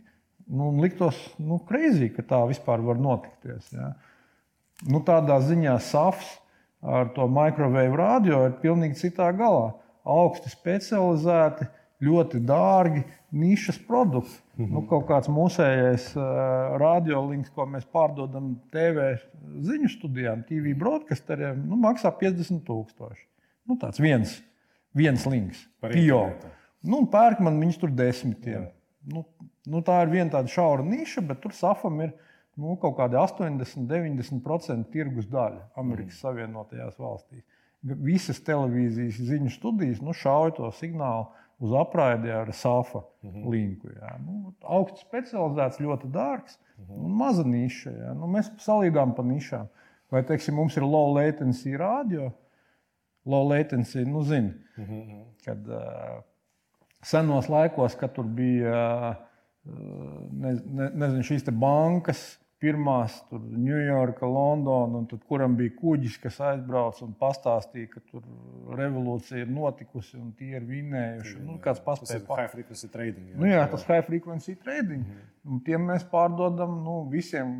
Nu, 0.53 0.71
liktos 0.81 1.17
nu, 1.39 1.59
kreizī, 1.67 2.09
ka 2.11 2.25
tā 2.27 2.41
vispār 2.49 2.81
var 2.83 2.99
notikties. 2.99 3.69
Ja. 3.75 3.93
Nu, 4.89 4.99
tādā 5.05 5.37
ziņā 5.45 5.77
SAFs 5.79 6.33
ar 6.83 7.13
to 7.15 7.29
mikrovēju 7.31 7.95
radio 7.95 8.41
ir 8.49 8.57
pilnīgi 8.63 8.99
citā 9.05 9.29
galā. 9.37 9.71
Augsti 10.03 10.51
specializēti, 10.51 11.69
ļoti 12.03 12.41
dārgi, 12.45 13.03
nišas 13.33 13.79
produkti. 13.87 14.39
Mm 14.55 14.65
-hmm. 14.65 14.73
nu, 14.73 14.81
kaut 14.87 15.07
kāds 15.09 15.29
mūsējais 15.33 16.11
uh, 16.13 16.75
radiolinks, 16.77 17.49
ko 17.49 17.65
mēs 17.65 17.85
pārdodam 17.89 18.55
TV 18.71 19.15
ziņu 19.65 19.89
studijām, 19.89 20.43
TV 20.49 20.75
broadcasteriem, 20.77 21.63
nu, 21.69 21.75
maksā 21.75 22.11
50,000. 22.19 23.15
Nu, 23.65 23.77
tāds 23.81 23.99
viens, 23.99 24.41
viens 24.93 25.25
links, 25.25 25.65
pieauga. 25.81 26.51
Nu, 26.83 27.05
pērk 27.07 27.39
man 27.39 27.59
viņus 27.59 27.79
tur 27.79 27.91
desmitiem. 27.95 28.67
Nu, 29.07 29.25
nu, 29.65 29.81
tā 29.81 30.01
ir 30.03 30.11
viena 30.11 30.29
tāda 30.31 30.51
šaura 30.51 30.83
niša, 30.83 31.23
bet 31.27 31.41
tur 31.43 31.55
safam 31.55 32.01
ir 32.03 32.13
nu, 32.59 32.75
kaut 32.81 32.97
kāda 32.99 33.23
80, 33.23 33.87
90% 33.89 34.91
tirgus 34.93 35.27
daļa 35.31 35.69
Amerikas 35.79 36.17
mm. 36.17 36.21
Savienotajās 36.21 36.99
valstīs. 36.99 37.43
Visas 37.83 38.39
televīzijas 38.45 39.17
ziņu 39.19 39.51
studijas 39.51 40.03
nu, 40.03 40.13
šauja 40.15 40.53
to 40.59 40.69
signālu 40.77 41.27
uz 41.63 41.73
apraidi 41.79 42.31
ar 42.31 42.51
SAFA 42.53 42.99
mm 42.99 43.29
-hmm. 43.29 43.51
linku. 43.51 43.87
Jā. 43.87 44.17
Nu, 44.25 44.53
augsts 44.61 45.05
specializēts, 45.05 45.79
ļoti 45.79 46.11
dārgs 46.11 46.57
mm 46.59 46.85
-hmm. 46.85 47.05
un 47.05 47.11
maza 47.17 47.43
niša. 47.43 47.91
Jā. 47.91 48.13
Nu, 48.13 48.27
mēs 48.27 48.51
salīdām 48.59 49.15
pa 49.15 49.23
nišām. 49.23 49.67
Vai 50.11 50.23
teiksim, 50.23 50.55
mums 50.55 50.77
ir 50.77 50.83
low 50.83 51.15
latency 51.15 51.77
radio? 51.77 52.31
Low 53.25 53.49
latency, 53.49 54.05
nu, 54.05 54.23
zini, 54.23 54.53
mm 54.77 54.83
-hmm. 54.83 55.23
kad 55.45 55.67
uh, 55.67 56.23
senos 57.01 57.49
laikos, 57.49 57.95
kad 57.95 58.13
tur 58.13 58.25
bija 58.25 59.15
ne, 60.31 60.53
ne, 60.65 60.89
nezinu, 60.93 61.23
šīs 61.23 61.51
bankas, 61.51 62.39
pirmās, 62.63 63.17
tur 63.29 63.41
Ņujorka, 63.43 64.27
Londona, 64.29 65.01
un 65.01 65.07
tad, 65.11 65.23
kuram 65.27 65.57
bija 65.59 65.73
kuģis, 65.75 66.15
kas 66.23 66.39
aizbrauca 66.51 67.03
un 67.05 67.15
pastāstīja, 67.19 67.89
ka 67.91 68.03
tur 68.07 68.23
revolūcija 68.79 69.43
ir 69.43 69.51
notikusi 69.51 70.19
un 70.21 70.31
tie 70.37 70.53
ir 70.57 70.67
vinējuši. 70.69 71.35
Nu, 71.43 71.57
kāds 71.63 71.83
paspēja 71.83 72.21
tas 72.23 72.39
high 72.39 72.51
frequency 72.53 72.91
trading. 72.93 73.33
Jā, 73.33 73.41
nu, 73.41 73.49
jā 73.51 73.65
tas 73.73 73.83
high 73.89 74.05
frequency 74.07 74.55
trading. 74.63 75.03
Mm. 75.03 75.27
Un 75.43 75.63
tiem 75.67 75.89
mēs 75.91 76.07
pārdodam 76.11 76.79
nu, 76.85 77.01
visiem 77.11 77.57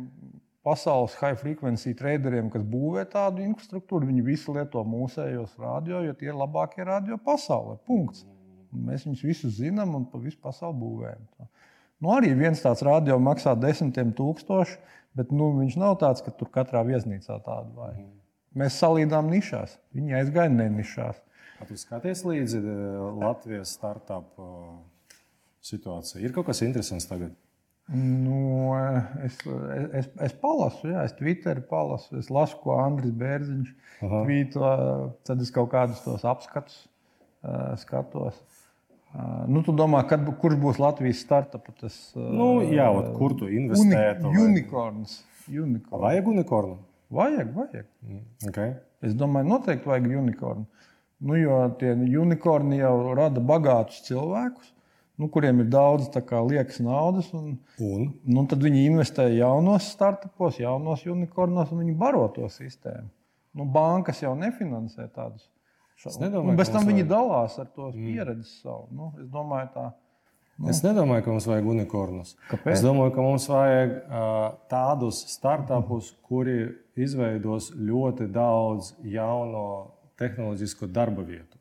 pasaules 0.64 1.16
high 1.20 1.36
frequency 1.36 1.92
traderiem, 1.98 2.48
kas 2.52 2.64
būvē 2.64 3.04
tādu 3.12 3.44
infrastruktūru. 3.44 4.08
Viņi 4.08 4.24
visi 4.24 4.54
lieto 4.56 4.84
mūsējos 4.88 5.58
radio, 5.60 6.00
jo 6.06 6.16
tie 6.16 6.32
ir 6.32 6.38
labākie 6.40 6.86
radio 6.88 7.20
pasaulē. 7.20 7.76
Punkts. 7.84 8.24
Mm 8.24 8.30
-hmm. 8.30 8.88
Mēs 8.88 9.04
viņus 9.06 9.24
visus 9.24 9.58
zinām 9.60 9.94
un 9.94 10.06
pa 10.10 10.18
visu 10.18 10.40
pasauli 10.42 10.80
būvējam. 10.80 11.26
Nu, 12.04 12.10
arī 12.12 12.34
viens 12.36 12.60
tāds 12.60 12.82
radio 12.84 13.16
maksā 13.22 13.54
desmitiem 13.56 14.10
tūkstoši, 14.16 14.74
bet 15.16 15.30
nu, 15.32 15.54
viņš 15.56 15.78
nav 15.80 15.94
tāds, 16.02 16.20
ka 16.24 16.34
tur 16.36 16.50
katrā 16.52 16.82
viesnīcā 16.84 17.38
tādu 17.46 17.70
vajag. 17.78 18.02
Mm. 18.02 18.18
Mēs 18.60 18.76
salīdām 18.82 19.30
nišās. 19.32 19.78
Viņi 19.96 20.18
aizgāja 20.18 20.52
ne 20.52 20.66
nišās. 20.76 21.22
Tu 21.64 21.78
skaties 21.80 22.20
līdzi 22.28 22.60
eh, 22.60 22.74
Latvijas 23.22 23.72
startup 23.78 24.36
eh, 24.36 25.16
situācijai. 25.64 26.26
Ir 26.26 26.34
kaut 26.36 26.50
kas 26.50 26.60
interesants 26.66 27.08
tagad? 27.08 27.32
Nu, 27.88 28.74
es, 29.24 29.40
es, 29.96 30.06
es 30.28 30.36
palasu, 30.40 30.88
jā, 30.92 31.02
es 31.08 31.16
Twitterī 31.16 31.64
palasu, 31.68 32.18
es 32.20 32.30
lasu, 32.32 32.56
ko 32.62 32.78
Andris 32.80 33.12
Bērziņš 33.20 33.72
tvīto, 34.00 34.70
tad 35.28 35.42
es 35.44 35.52
kaut 35.52 35.68
kādus 35.72 36.00
tos 36.04 36.24
apskatus 36.28 36.78
skatos. 37.82 38.38
Nu, 39.46 39.62
tu 39.62 39.72
domā, 39.76 40.00
kad, 40.10 40.24
kurš 40.40 40.56
būs 40.58 40.80
Latvijas 40.82 41.20
startup? 41.22 41.68
Tas, 41.78 41.94
nu, 42.16 42.48
jā, 42.66 42.88
ot, 42.90 43.12
kur 43.14 43.36
tu 43.38 43.46
investētu? 43.46 44.26
Uni, 44.26 44.42
unikorns. 44.48 45.20
unikorns. 45.46 46.02
Vajag 46.02 46.30
unikornu? 46.32 46.78
Vajag, 47.14 47.52
vajag. 47.54 47.86
Mm, 48.02 48.24
okay. 48.50 48.74
Es 49.04 49.14
domāju, 49.14 49.52
noteikti 49.52 49.90
vajag 49.90 50.08
unikornu. 50.18 50.66
Nu, 51.24 51.36
jo 51.38 51.60
tie 51.78 51.92
unikorni 51.94 52.80
jau 52.80 53.14
rada 53.14 53.42
bagātus 53.52 54.02
cilvēkus, 54.08 54.72
nu, 55.22 55.30
kuriem 55.30 55.62
ir 55.62 55.70
daudz 55.70 56.10
kā, 56.26 56.42
liekas 56.42 56.82
naudas. 56.82 57.30
Un, 57.38 57.54
un? 57.78 58.08
Nu, 58.26 58.48
tad 58.50 58.66
viņi 58.66 58.82
investē 58.90 59.28
jaunos 59.36 59.92
startupos, 59.94 60.58
jaunos 60.58 61.06
unikornos, 61.06 61.70
un 61.70 61.84
viņi 61.84 61.94
baro 62.02 62.26
to 62.34 62.50
sistēmu. 62.50 63.12
Nu, 63.54 63.70
bankas 63.70 64.24
jau 64.24 64.34
nefinansē 64.34 65.06
tādus 65.14 65.46
Es 66.04 66.18
nedomāju, 66.20 66.50
un 66.52 66.56
bez 66.58 66.70
tam 66.72 66.84
viņi 66.84 67.04
vajag. 67.04 67.10
dalās 67.10 67.58
ar 67.58 67.68
to 67.72 67.90
mm. 67.92 68.06
pieredzi 68.08 68.48
savu. 68.60 68.88
Nu, 68.92 69.12
es 69.22 69.28
domāju, 69.32 69.70
tā. 69.74 69.84
Nu. 70.58 70.68
Es 70.70 70.82
nedomāju, 70.84 71.24
ka 71.24 71.32
mums 71.34 71.46
vajag 71.50 71.66
unikornus. 71.72 72.36
Kāpēc? 72.50 72.76
Es 72.76 72.82
domāju, 72.84 73.14
ka 73.16 73.24
mums 73.24 73.48
vajag 73.50 73.94
uh, 73.94 74.44
tādus 74.70 75.24
startupus, 75.32 76.12
kuri 76.28 76.68
izveidos 76.94 77.72
ļoti 77.74 78.28
daudz 78.30 78.92
jauno 79.02 79.66
tehnoloģisku 80.20 80.86
darba 80.94 81.24
vietu. 81.26 81.58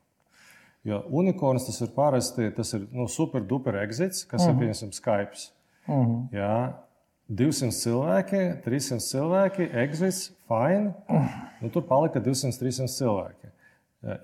Jo 0.83 0.99
unikorns 1.15 1.65
tas 1.65 1.79
ir 1.81 1.93
parasti 1.95 2.49
tas 2.55 2.73
ir, 2.75 2.83
nu, 2.91 3.07
super 3.07 3.43
duper 3.47 3.79
exits, 3.81 4.25
kas 4.27 4.41
uh 4.41 4.47
-huh. 4.47 4.49
ir 4.49 4.55
mhm. 4.55 4.63
piemēram 4.63 4.93
Skype. 4.93 5.37
Uh 5.87 5.95
mhm. 5.95 6.11
-huh. 6.11 6.27
Jā, 6.31 6.73
200 7.29 7.71
cilvēki, 7.71 8.61
300 8.65 8.99
cilvēki, 8.99 9.69
exits, 9.73 10.31
fine. 10.47 10.93
Uh 11.09 11.15
-huh. 11.15 11.29
nu, 11.61 11.69
tur 11.69 11.87
palika 11.87 12.19
200, 12.19 12.59
300 12.59 12.87
cilvēki. 12.87 13.47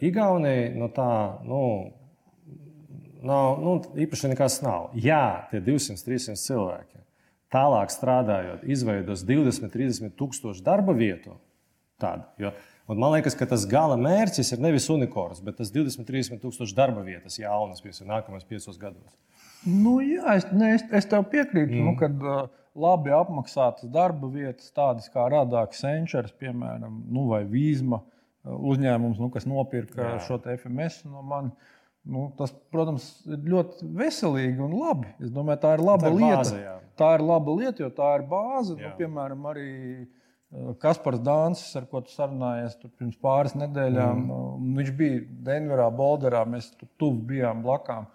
Igaunija 0.03 0.73
no 0.75 0.89
tā, 0.91 1.11
nu, 1.47 1.61
nav, 3.23 3.59
nu, 3.63 3.75
īpaši 4.05 4.33
nekas 4.33 4.59
nav. 4.65 4.89
Jā, 4.99 5.49
tie 5.51 5.61
200, 5.63 6.01
300 6.03 6.39
cilvēki 6.41 6.99
tālāk 7.53 7.93
strādājot, 7.93 8.65
izveidos 8.69 9.23
20, 9.25 9.71
30 9.73 10.17
tūkstošu 10.19 10.65
darba 10.65 10.93
vietu. 10.97 11.37
Tādu, 11.99 12.23
jo, 12.39 12.53
man 12.87 13.15
liekas, 13.17 13.35
ka 13.35 13.47
tas 13.49 13.65
gala 13.67 13.97
mērķis 13.99 14.53
ir 14.55 14.61
nevis 14.63 14.85
unikorns, 14.93 15.41
bet 15.43 15.57
tas 15.59 15.73
20, 15.75 16.05
30 16.07 16.39
tūkstošu 16.43 16.77
darba 16.77 17.03
vietas 17.03 17.35
jaunas, 17.41 17.81
piemēram, 17.83 18.11
nākamajos 18.13 18.47
piecos 18.47 18.77
gados. 18.79 19.17
Nu, 19.65 19.97
jā, 20.03 20.37
es, 20.39 20.45
ne, 20.55 20.75
es, 20.77 20.85
es 20.95 21.09
tev 21.09 21.25
piekrītu, 21.31 21.73
nu, 21.73 21.81
mm. 21.81 21.89
nu, 21.89 21.95
kad 21.99 22.23
uh, 22.23 22.45
labi 22.79 23.11
apmaksātas 23.11 23.89
darba 23.91 24.29
vietas, 24.31 24.69
tādas 24.71 25.09
kā 25.11 25.25
Radāks 25.33 25.81
Senčers, 25.83 26.31
piemēram, 26.39 27.01
nu, 27.11 27.25
vai 27.33 27.41
Vīzma 27.49 27.99
uh, 27.99 28.18
uzņēmums, 28.43 29.19
nu, 29.19 29.31
kas 29.33 29.47
nopirka 29.49 30.05
jā. 30.05 30.15
šo 30.27 30.39
FMS 30.55 31.03
no 31.09 31.25
manis 31.25 31.75
Nu, 32.09 32.29
tas, 32.37 32.53
protams, 32.73 33.05
ir 33.27 33.41
ļoti 33.51 33.87
veselīgi 33.97 34.63
un 34.63 34.77
labi. 34.79 35.11
Es 35.21 35.33
domāju, 35.33 35.61
tā 35.65 35.73
ir 35.75 35.83
laba 35.83 36.07
tā 36.07 36.11
ir 36.13 36.15
lieta. 36.17 36.37
Bāze, 36.37 36.61
jā. 36.63 36.77
tā 36.97 37.09
ir 37.17 37.25
laba 37.27 37.55
lieta, 37.59 37.83
jo 37.83 37.89
tā 37.93 38.13
ir 38.17 38.23
bāze. 38.29 38.73
Nu, 38.75 38.81
jā. 38.81 38.89
Nu, 38.89 38.99
piemēram, 39.01 39.43
arī 39.51 39.67
eh, 39.75 40.71
Kaspars 40.81 41.21
Dāncis, 41.25 41.75
ar 41.77 41.85
ko 41.91 42.01
tu 42.05 42.13
sarunājies 42.15 42.79
pirms 42.87 43.19
pāris 43.21 43.53
nedēļām. 43.59 44.23
Mm. 44.25 44.71
Viņš 44.79 44.95
bija 45.01 45.21
Denverā, 45.51 45.89
Bolderā, 45.99 46.45
mēs 46.49 46.71
tur 46.79 46.89
tuvu 47.01 47.21
bijām 47.33 47.61
blakām. 47.67 48.07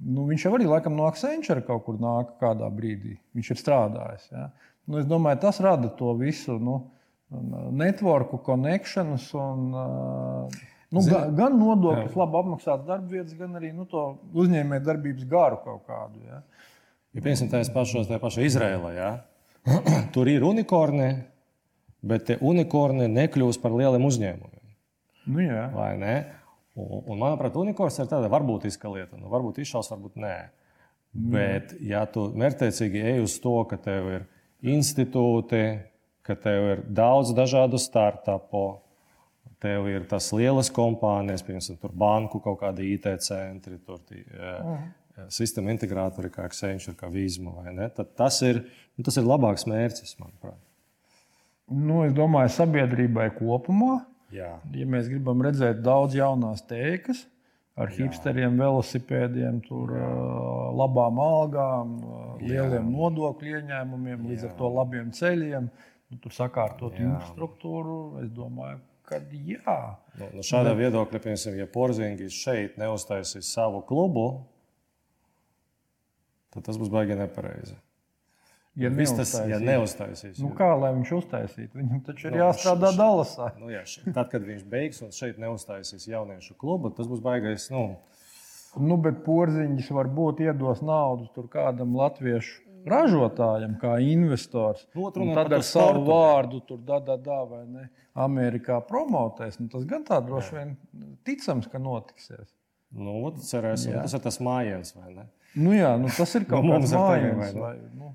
Nu, 0.00 0.28
viņš 0.28 0.46
jau 0.46 0.54
arī 0.56 0.68
laikam 0.68 0.94
no 0.96 1.08
Accenture 1.08 1.64
kaut 1.66 1.84
kur 1.88 1.98
nāk 2.00 2.36
kādā 2.40 2.68
brīdī. 2.72 3.16
Viņš 3.36 3.54
ir 3.56 3.60
strādājis. 3.64 4.30
Ja? 4.32 4.46
Nu, 4.86 5.00
es 5.00 5.08
domāju, 5.08 5.42
tas 5.48 5.58
rada 5.64 5.90
to 5.96 6.12
visu 6.20 6.60
nu, 6.60 6.78
networku, 7.30 8.40
konekšanas 8.44 9.30
un 9.38 9.66
uh, 9.74 10.60
Nu, 10.90 11.02
Zin, 11.06 11.36
gan, 11.38 11.54
nodokļus, 11.54 12.16
labi 12.18 12.38
apmaksātas 12.40 12.86
darbvietas, 12.88 13.34
gan 13.38 13.54
arī 13.60 13.68
nu, 13.70 13.84
to 13.86 14.02
uzņēmēju 14.42 14.82
darbības 14.82 15.26
garu 15.30 15.60
kaut 15.62 15.84
kādu. 15.86 16.18
Ja, 16.26 16.40
ja 17.14 17.22
piemēram, 17.22 17.50
tajā 17.52 17.68
pašā, 17.76 18.02
tajā 18.08 18.22
pašā 18.22 18.46
Izrēlā, 18.48 18.90
ja? 18.96 19.10
tur 20.14 20.26
ir 20.32 20.42
unikorni, 20.46 21.12
bet 22.02 22.26
tie 22.26 22.38
unikorni 22.42 23.06
nekļūs 23.12 23.60
par 23.62 23.76
lieliem 23.78 24.08
uzņēmumiem. 24.08 24.74
Nu, 25.30 25.44
jā. 25.44 25.68
Vai 25.76 25.92
ne? 26.00 26.16
Un, 26.74 27.04
un, 27.04 27.20
manuprāt, 27.20 27.54
unikorns 27.60 28.00
ir 28.00 28.10
tāda 28.10 28.30
varbūtiska 28.32 28.90
lieta. 28.90 29.20
Nu, 29.20 29.30
varbūt 29.30 29.60
izšaus, 29.62 29.92
varbūt 29.94 30.18
nē. 30.18 30.36
Nu, 31.14 31.28
bet, 31.36 31.76
ja 31.86 32.02
tu 32.10 32.26
mērķtiecīgi 32.34 33.06
ej 33.12 33.22
uz 33.28 33.38
to, 33.42 33.54
ka 33.70 33.78
tev 33.78 34.10
ir 34.16 34.26
institūti, 34.74 35.62
ka 36.30 36.38
tev 36.46 36.70
ir 36.76 36.86
daudz 36.86 37.34
dažādu 37.36 37.82
startupu, 37.82 38.78
Tev 39.60 39.90
ir 39.92 40.06
tas 40.08 40.30
lielas 40.32 40.70
kompānijas, 40.72 41.42
piemēram, 41.44 41.92
banku 42.00 42.38
kaut 42.40 42.62
kāda 42.62 42.80
IT 42.80 43.10
centri, 43.20 43.76
tur 43.84 43.98
tī, 44.08 44.22
uh, 44.32 44.78
sistēma 45.28 45.74
integrātori, 45.74 46.30
kā 46.32 46.46
Accenture, 46.48 46.96
kā 46.96 47.10
Vīzma. 47.12 47.52
Tas 48.16 48.40
ir, 48.46 48.62
nu, 48.96 49.04
tas 49.04 49.20
ir 49.20 49.28
labāks 49.28 49.66
mērķis, 49.68 50.16
manuprāt. 50.22 50.56
Nu, 51.70 52.00
es 52.06 52.14
domāju, 52.16 52.54
sabiedrībai 52.56 53.28
kopumā. 53.36 54.00
Jā. 54.32 54.54
Ja 54.72 54.86
mēs 54.88 55.10
gribam 55.10 55.42
redzēt 55.44 55.84
daudz 55.84 56.16
jaunās 56.16 56.64
tēkas, 56.70 57.26
ar 57.80 57.92
hipsteriem, 57.92 58.56
velosipēdiem, 58.60 59.60
tur, 59.66 59.92
uh, 59.92 60.70
labām 60.80 61.20
algām, 61.20 61.94
uh, 62.00 62.26
lieliem 62.40 62.80
Jā. 62.80 62.88
nodokļu 62.88 63.54
ieņēmumiem, 63.60 64.26
līdz 64.30 64.46
Jā. 64.46 64.50
ar 64.50 64.56
to 64.56 64.72
labiem 64.78 65.12
ceļiem, 65.16 65.68
nu, 66.10 66.20
tur 66.22 66.34
sakārtot 66.34 66.98
infrastruktūru. 67.00 67.98
Es 68.24 68.30
domāju, 68.34 68.80
kad 69.08 69.28
jā. 69.34 69.76
Nu, 70.18 70.30
nu 70.36 70.46
šādā 70.46 70.74
Bet... 70.74 70.82
viedokļa, 70.84 71.22
piemēram, 71.26 71.60
ja 71.60 71.68
Porzingis 71.70 72.38
šeit 72.38 72.80
neuztaisīs 72.80 73.52
savu 73.54 73.82
klubu, 73.86 74.26
tad 76.54 76.66
tas 76.66 76.80
būs 76.80 76.92
baigi 76.92 77.18
nepareizi. 77.18 77.78
Ja 78.78 78.88
Viss 78.94 79.12
tas 79.12 79.32
ja 79.50 79.58
neuztaisīs. 79.58 80.38
Nu, 80.38 80.52
kā 80.56 80.68
lai 80.78 80.92
viņš 80.94 81.10
uztaisītu? 81.16 81.74
Viņam 81.74 82.04
taču 82.06 82.28
ir 82.28 82.36
nu, 82.36 82.38
jāstrādā 82.44 82.92
Dallasā. 82.94 83.50
Nu, 83.58 83.66
jā, 83.72 83.82
tad, 84.14 84.30
kad 84.30 84.46
viņš 84.46 84.62
beigs 84.70 85.02
un 85.02 85.10
šeit 85.14 85.40
neuztaisīs 85.42 86.06
jauniešu 86.08 86.54
klubu, 86.60 86.92
tas 86.94 87.10
būs 87.10 87.22
baigais. 87.24 87.66
Nu... 87.74 87.98
Nu, 88.78 88.94
bet 89.02 89.24
porziņš 89.24 89.88
varbūt 89.90 90.44
iedos 90.44 90.78
naudu 90.86 91.48
kādam 91.50 91.96
latviešu 91.98 92.69
ražotājam, 92.88 93.74
kā 93.80 93.96
investors. 94.04 94.86
Un 94.96 95.32
tad 95.36 95.52
ar 95.52 95.64
savu 95.66 96.04
vārdu 96.08 96.62
tur 96.68 96.80
da, 96.86 97.00
da, 97.04 97.16
da, 97.20 97.42
vai 97.48 97.64
ne? 97.66 97.88
Amerikā 98.20 98.80
promotēs. 98.86 99.60
Nu, 99.60 99.68
tas 99.72 99.84
gan 99.88 100.04
tā 100.06 100.20
droši 100.24 100.56
vien 100.56 100.72
ticams, 101.26 101.68
ka 101.70 101.80
notiksies. 101.82 102.48
Nu, 102.90 103.30
cerēsim, 103.46 103.94
tas 104.00 104.16
ir 104.16 104.24
tas 104.24 104.40
mājiens, 104.42 104.94
vai 104.98 105.12
ne? 105.14 105.28
Nu, 105.54 105.74
jā, 105.74 105.92
nu, 105.98 106.10
tas 106.14 106.32
ir 106.38 106.46
kaut 106.50 106.66
kāds 106.66 106.94
mājiens, 106.94 107.54
vai, 107.54 107.76
vai 107.78 107.98
nu, 107.98 108.10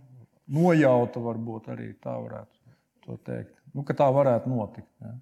nojauta 0.58 1.24
varbūt 1.24 1.72
arī 1.76 1.94
tā 2.04 2.16
varētu 2.16 2.76
to 3.06 3.18
teikt. 3.28 3.56
Nu, 3.76 3.84
ka 3.88 3.96
tā 3.98 4.08
varētu 4.12 4.52
notikt. 4.52 4.90
Ja. 5.04 5.14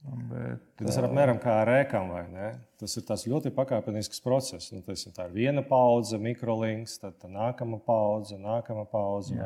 Bet, 0.00 0.62
tas 0.80 0.96
ir 0.96 1.04
apmēram 1.04 1.36
kā 1.42 1.58
rēkām, 1.68 2.08
vai 2.14 2.22
ne? 2.32 2.46
Tas 2.80 2.96
ir 2.96 3.34
ļoti 3.34 3.52
pakāpenisks 3.52 4.22
process. 4.24 4.70
Nu, 4.72 4.80
tas, 4.84 5.02
tā 5.12 5.26
ir 5.28 5.34
viena 5.34 5.62
paudze, 5.66 6.16
mikrolinks, 6.18 6.96
tad 7.02 7.18
tā 7.20 7.28
nākamā 7.28 7.82
paudze, 7.84 8.38
nākamā 8.40 8.86
paudze. 8.88 9.36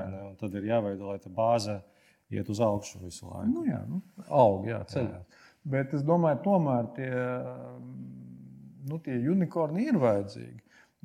Tad 0.40 0.54
ir 0.54 0.70
jāveido, 0.70 1.10
lai 1.10 1.18
tā 1.22 1.32
bāze 1.34 1.80
iet 2.30 2.48
uz 2.50 2.62
augšu 2.62 3.02
visu 3.02 3.26
laiku. 3.26 3.50
Nu, 3.50 3.66
jā, 3.66 3.82
nu, 3.88 4.00
aug, 4.30 4.68
jā, 4.70 4.80
ceļā. 4.94 5.18
Jā. 5.18 5.42
Bet 5.74 5.94
es 5.96 6.04
domāju, 6.06 6.42
tomēr 6.44 6.88
tie, 6.96 7.12
nu, 8.88 9.00
tie 9.02 9.18
unikorni 9.32 9.88
ir 9.90 9.98
vajadzīgi. 10.00 10.60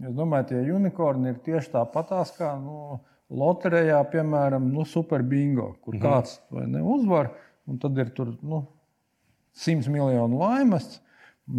Es 0.06 0.16
domāju, 0.16 0.52
tie 0.52 0.64
unikorni 0.76 1.34
ir 1.34 1.40
tieši 1.44 1.74
tāpatās 1.74 2.32
kā 2.38 2.54
nu, 2.62 3.00
loterijā, 3.34 4.00
piemēram, 4.14 4.70
nu, 4.74 4.86
super 4.88 5.26
bingo, 5.26 5.74
kur 5.84 5.98
mhm. 5.98 6.04
kāds 6.06 6.38
ne, 6.70 6.84
uzvar, 6.84 7.34
un 7.70 7.82
tad 7.82 7.98
ir 7.98 8.14
tur. 8.16 8.38
Nu, 8.46 8.68
100 9.58 9.90
miljonu 9.92 10.40
laimests. 10.40 11.02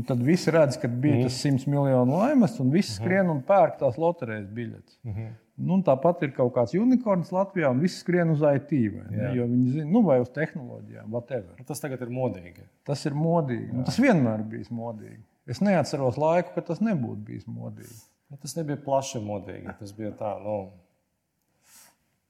Tad 0.07 0.20
visi 0.22 0.53
redz, 0.55 0.76
ka 0.79 0.88
bija 0.88 1.16
mm. 1.16 1.22
tas 1.26 1.38
100 1.42 1.66
miljonu 1.66 2.18
laimests, 2.20 2.61
un 2.62 2.68
visi 2.70 2.92
mhm. 2.92 2.98
skrien 3.00 3.31
un 3.33 3.40
pērk 3.46 3.81
tās 3.81 3.96
loterijas 3.98 4.46
biļetes. 4.55 4.98
Mm 5.03 5.14
-hmm. 5.14 5.33
nu, 5.66 5.79
tāpat 5.87 6.22
ir 6.22 6.31
kaut 6.37 6.53
kāds 6.55 6.76
unikorns 6.79 7.33
Latvijā, 7.35 7.72
un 7.74 7.81
viss 7.83 8.05
skrien 8.05 8.31
uz 8.31 8.44
IT. 8.53 8.70
Vai, 8.94 9.33
jo 9.37 9.46
viņi 9.50 9.72
zina, 9.72 9.88
nu, 9.90 10.03
vai 10.07 10.20
uz 10.22 10.31
tehnoloģijām, 10.31 11.11
whatever. 11.11 11.59
Nu, 11.59 11.66
tas 11.66 11.83
tagad 11.83 12.00
ir 12.07 12.12
modīgi. 12.14 12.62
Tas 12.87 13.03
ir 13.07 13.18
modīgi. 13.18 13.72
Nu, 13.72 13.85
tas 13.85 13.98
vienmēr 13.98 14.46
bijis 14.46 14.70
modīgi. 14.70 15.24
Es 15.50 15.61
neatceros 15.61 16.16
laiku, 16.16 16.55
kad 16.55 16.66
tas 16.70 16.81
nebūtu 16.81 17.26
bijis 17.26 17.46
modīgi. 17.50 17.98
Nu, 18.31 18.38
tas 18.38 18.55
nebija 18.57 18.79
plaši 18.85 19.18
modīgi. 19.24 19.74
Tas 19.81 19.92
bija 19.96 20.12
tā, 20.14 20.37
nu, 20.44 20.70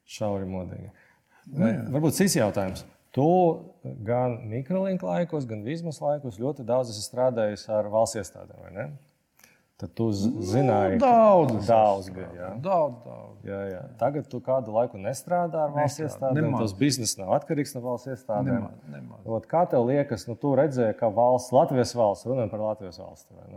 šauri 0.09 0.49
modīgi. 0.49 0.88
Nu, 1.51 1.68
Varbūt 1.92 2.16
cits 2.16 2.38
jautājums. 2.38 2.87
Tu 3.16 3.29
gan 4.07 4.37
mikrolīnka 4.51 5.07
laikos, 5.07 5.46
gan 5.51 5.64
vizmas 5.66 5.99
laikos 6.03 6.38
ļoti 6.38 6.66
daudz 6.66 6.92
esi 6.92 7.03
strādājis 7.09 7.64
ar 7.75 7.88
valsts 7.90 8.20
iestādēm. 8.20 8.92
Tad 9.81 9.94
tu 9.96 10.11
nu, 10.12 10.42
zināji, 10.44 10.99
nu, 10.99 11.01
daudz, 11.01 11.55
daudz 11.64 12.09
bija. 12.12 12.29
Jā. 12.37 12.49
Daudz, 12.61 12.99
daudz. 13.01 13.38
Jā, 13.49 13.61
jā. 13.70 13.81
Tagad 14.03 14.27
tu 14.29 14.42
kādu 14.44 14.75
laiku 14.75 15.01
nestrādā 15.01 15.62
ar 15.64 15.73
valsts 15.73 16.03
iestādēm. 16.05 16.51
Tas 16.61 16.75
bizness 16.77 17.16
nav 17.16 17.33
atkarīgs 17.38 17.73
no 17.79 17.81
valsts 17.87 18.11
iestādēm. 18.12 18.59
Nemaz, 18.59 18.75
nemaz. 18.92 19.23
Ot, 19.25 19.49
kā 19.49 19.64
tev 19.73 19.88
liekas, 19.88 20.27
nu, 20.29 20.37
tu 20.38 20.53
redzēji, 20.61 20.99
ka 21.01 21.09
valsts, 21.16 21.55
Latvijas 21.57 21.94
valsts, 21.96 22.29
runājot 22.29 22.53
par 22.53 22.64
Latvijas 22.66 23.01
valsti, 23.01 23.49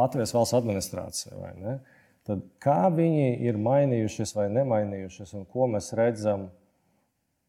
Latvijas 0.00 0.32
valsts 0.32 0.56
administrācija, 0.56 1.76
tad 2.24 2.48
kā 2.62 2.80
viņi 2.94 3.34
ir 3.44 3.60
mainījušies 3.60 4.32
vai 4.38 4.48
nemainījušies, 4.54 5.36
un 5.36 5.44
ko 5.52 5.68
mēs 5.74 5.92
redzam? 5.98 6.48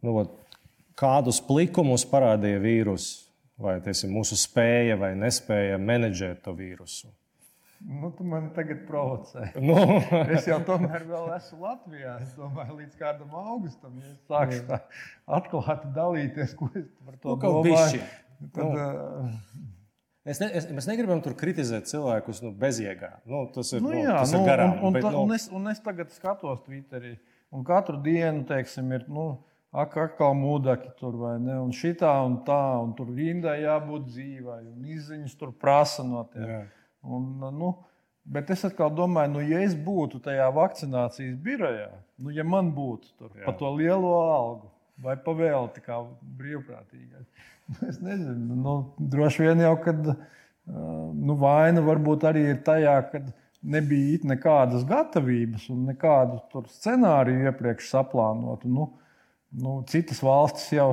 Nu, 0.03 0.17
ot, 0.19 0.35
kādus 0.99 1.41
plikumus 1.43 2.05
parādīja 2.09 2.61
vīruss, 2.63 3.25
vai 3.59 3.79
teiksim, 3.83 4.13
mūsu 4.15 4.37
spēja 4.39 4.97
vai 4.99 5.13
nespēja 5.19 5.81
menedžēt 5.81 6.43
to 6.45 6.55
vīrusu. 6.57 7.11
Nu, 7.83 8.13
tu 8.15 8.23
man 8.23 8.47
tagad 8.55 8.85
provocē. 8.87 9.49
Nu. 9.59 9.75
es 10.35 10.47
jau 10.47 10.61
tomēr 10.63 11.03
vēl 11.09 11.33
esmu 11.35 11.65
Latvijā. 11.65 12.13
Es 12.23 12.31
domāju, 12.37 12.77
līdz 12.79 12.95
kādam 12.99 13.33
augustam, 13.35 13.97
ja 13.99 14.13
sākšu 14.29 14.61
tā 14.69 14.79
atklāti 15.39 15.91
dalīties, 15.97 16.55
ko 16.59 16.69
es 16.79 16.87
par 17.03 17.19
to 17.19 17.35
nu, 17.35 17.41
domāju. 17.43 18.05
Tad, 18.53 18.63
nu. 18.63 18.69
uh, 18.71 19.71
Es 20.23 20.39
ne, 20.39 20.47
es, 20.55 20.69
mēs 20.71 20.85
negribam 20.87 21.19
tur 21.19 21.33
kritizēt 21.35 21.89
cilvēkus 21.89 22.39
nu, 22.45 22.53
bezjēgā. 22.55 23.09
Nu, 23.27 23.41
tas 23.51 23.73
ir, 23.75 23.81
nu, 23.83 23.91
jā, 23.91 24.05
nu, 24.07 24.19
tas 24.21 24.31
nu, 24.31 24.39
ir 24.39 24.47
garām. 24.47 24.77
Un, 24.77 24.85
un, 24.87 24.95
bet, 24.95 25.07
nu... 25.09 25.23
un, 25.25 25.33
es, 25.35 25.47
un 25.51 25.67
es 25.67 25.81
tagad 25.83 26.13
skatos 26.15 26.61
Twitterī, 26.63 27.17
un 27.51 27.65
katru 27.67 27.99
dienu, 28.05 28.45
teiksim, 28.47 28.93
ir. 28.95 29.03
Nu, 29.11 29.25
ak, 29.73 29.95
atkal 29.97 30.35
mūdaki 30.37 30.91
tur 30.99 31.17
vai 31.17 31.33
ne, 31.41 31.57
un 31.63 31.73
šitā 31.75 32.11
un 32.27 32.39
tā, 32.47 32.61
un 32.83 32.93
tur 32.97 33.09
rindai 33.13 33.59
jābūt 33.63 34.05
dzīvai, 34.11 34.59
un 34.69 34.85
izziņas 34.93 35.33
tur 35.39 35.53
prasa 35.59 36.05
no 36.05 36.23
tiem. 36.33 36.69
Un, 37.03 37.25
nu, 37.57 37.71
bet 38.23 38.53
es 38.53 38.63
atkal 38.67 38.93
domāju, 38.95 39.33
nu, 39.33 39.41
ja 39.49 39.63
es 39.65 39.73
būtu 39.75 40.21
tajā 40.23 40.47
vakcinācijas 40.55 41.35
birojā, 41.43 41.89
nu, 42.21 42.31
ja 42.35 42.45
man 42.47 42.71
būtu 42.75 43.11
tur 43.17 43.33
Jā. 43.33 43.47
pa 43.47 43.55
to 43.59 43.73
lielo 43.75 44.13
algu 44.21 44.69
vai 45.03 45.17
pavēlti 45.19 45.81
kā 45.83 45.97
brīvprātīgais 46.37 47.27
Es 47.89 47.99
nezinu, 48.03 48.55
nu, 48.59 48.75
droši 48.97 49.47
vien 49.47 49.63
jau, 49.63 49.73
kad 49.83 50.01
nu, 50.03 51.35
vaina 51.39 51.83
varbūt 51.83 52.25
arī 52.29 52.45
ir 52.51 52.59
tajā, 52.65 52.97
ka 53.11 53.21
nebija 53.63 54.27
nekādas 54.27 54.83
gatavības 54.87 55.69
un 55.71 55.85
nekādu 55.91 56.63
scenāriju 56.71 57.47
iepriekš 57.47 57.89
saplānotu. 57.93 58.71
Nu, 58.71 58.89
nu, 59.53 59.81
citas 59.89 60.21
valstis 60.23 60.71
jau 60.73 60.91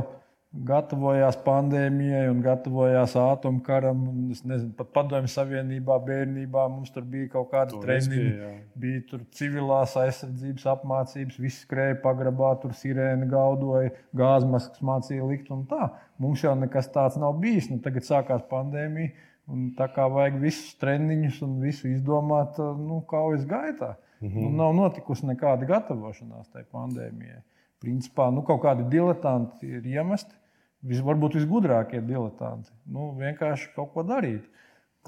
gatavojās 0.51 1.37
pandēmijai 1.45 2.25
un 2.33 2.41
gatavojās 2.43 3.15
atomkaram. 3.21 4.01
Nezinu, 4.27 4.73
pat 4.79 4.91
Padomju 4.97 5.31
Savienībā 5.31 5.99
bērnībā 6.07 6.65
mums 6.73 6.91
tur 6.95 7.07
bija 7.07 7.29
kaut 7.37 7.53
kāda 7.53 7.79
treniņa, 7.85 8.51
bija 8.83 9.05
tur 9.13 9.23
civilās 9.37 9.95
aizsardzības 10.01 10.67
apmācības, 10.75 11.39
viss 11.39 11.63
skrēja 11.67 12.01
pagrabā, 12.03 12.57
tur 12.63 12.75
sirēna 12.77 13.31
gaudoja, 13.31 13.95
gāzmaskas 14.17 14.83
mācīja 14.83 15.29
likt 15.31 15.53
un 15.55 15.65
tā. 15.71 15.93
Mums 16.21 16.43
jau 16.45 16.57
nekas 16.59 16.91
tāds 16.93 17.19
nav 17.21 17.39
bijis. 17.41 17.71
Nu, 17.71 17.79
tagad 17.85 18.09
sākās 18.09 18.43
pandēmija. 18.51 19.15
Un 19.51 19.71
tā 19.75 19.89
kā 19.91 20.05
vajag 20.07 20.37
visus 20.43 20.77
treniņus 20.79 21.41
un 21.43 21.57
visu 21.63 21.89
izdomāt, 21.91 22.59
nu, 22.59 23.01
kaujas 23.11 23.47
gaitā. 23.51 23.97
Mm 24.21 24.29
-hmm. 24.29 24.43
nu, 24.43 24.51
nav 24.51 24.75
notikusi 24.77 25.27
nekāda 25.27 25.67
gatavošanās 25.67 26.53
tai 26.53 26.63
pandēmijai. 26.71 27.41
Principā 27.81 28.29
nu, 28.35 28.45
kaut 28.47 28.61
kādi 28.65 28.85
diletanti 28.93 29.71
ir 29.79 29.87
iemesti 29.89 30.37
vis, 30.85 31.01
varbūt 31.05 31.39
visgudrākie 31.39 32.03
diletanti. 32.05 32.73
Nu, 32.91 33.11
vienkārši 33.21 33.71
kaut 33.77 33.95
ko 33.95 34.05
darīt. 34.07 34.45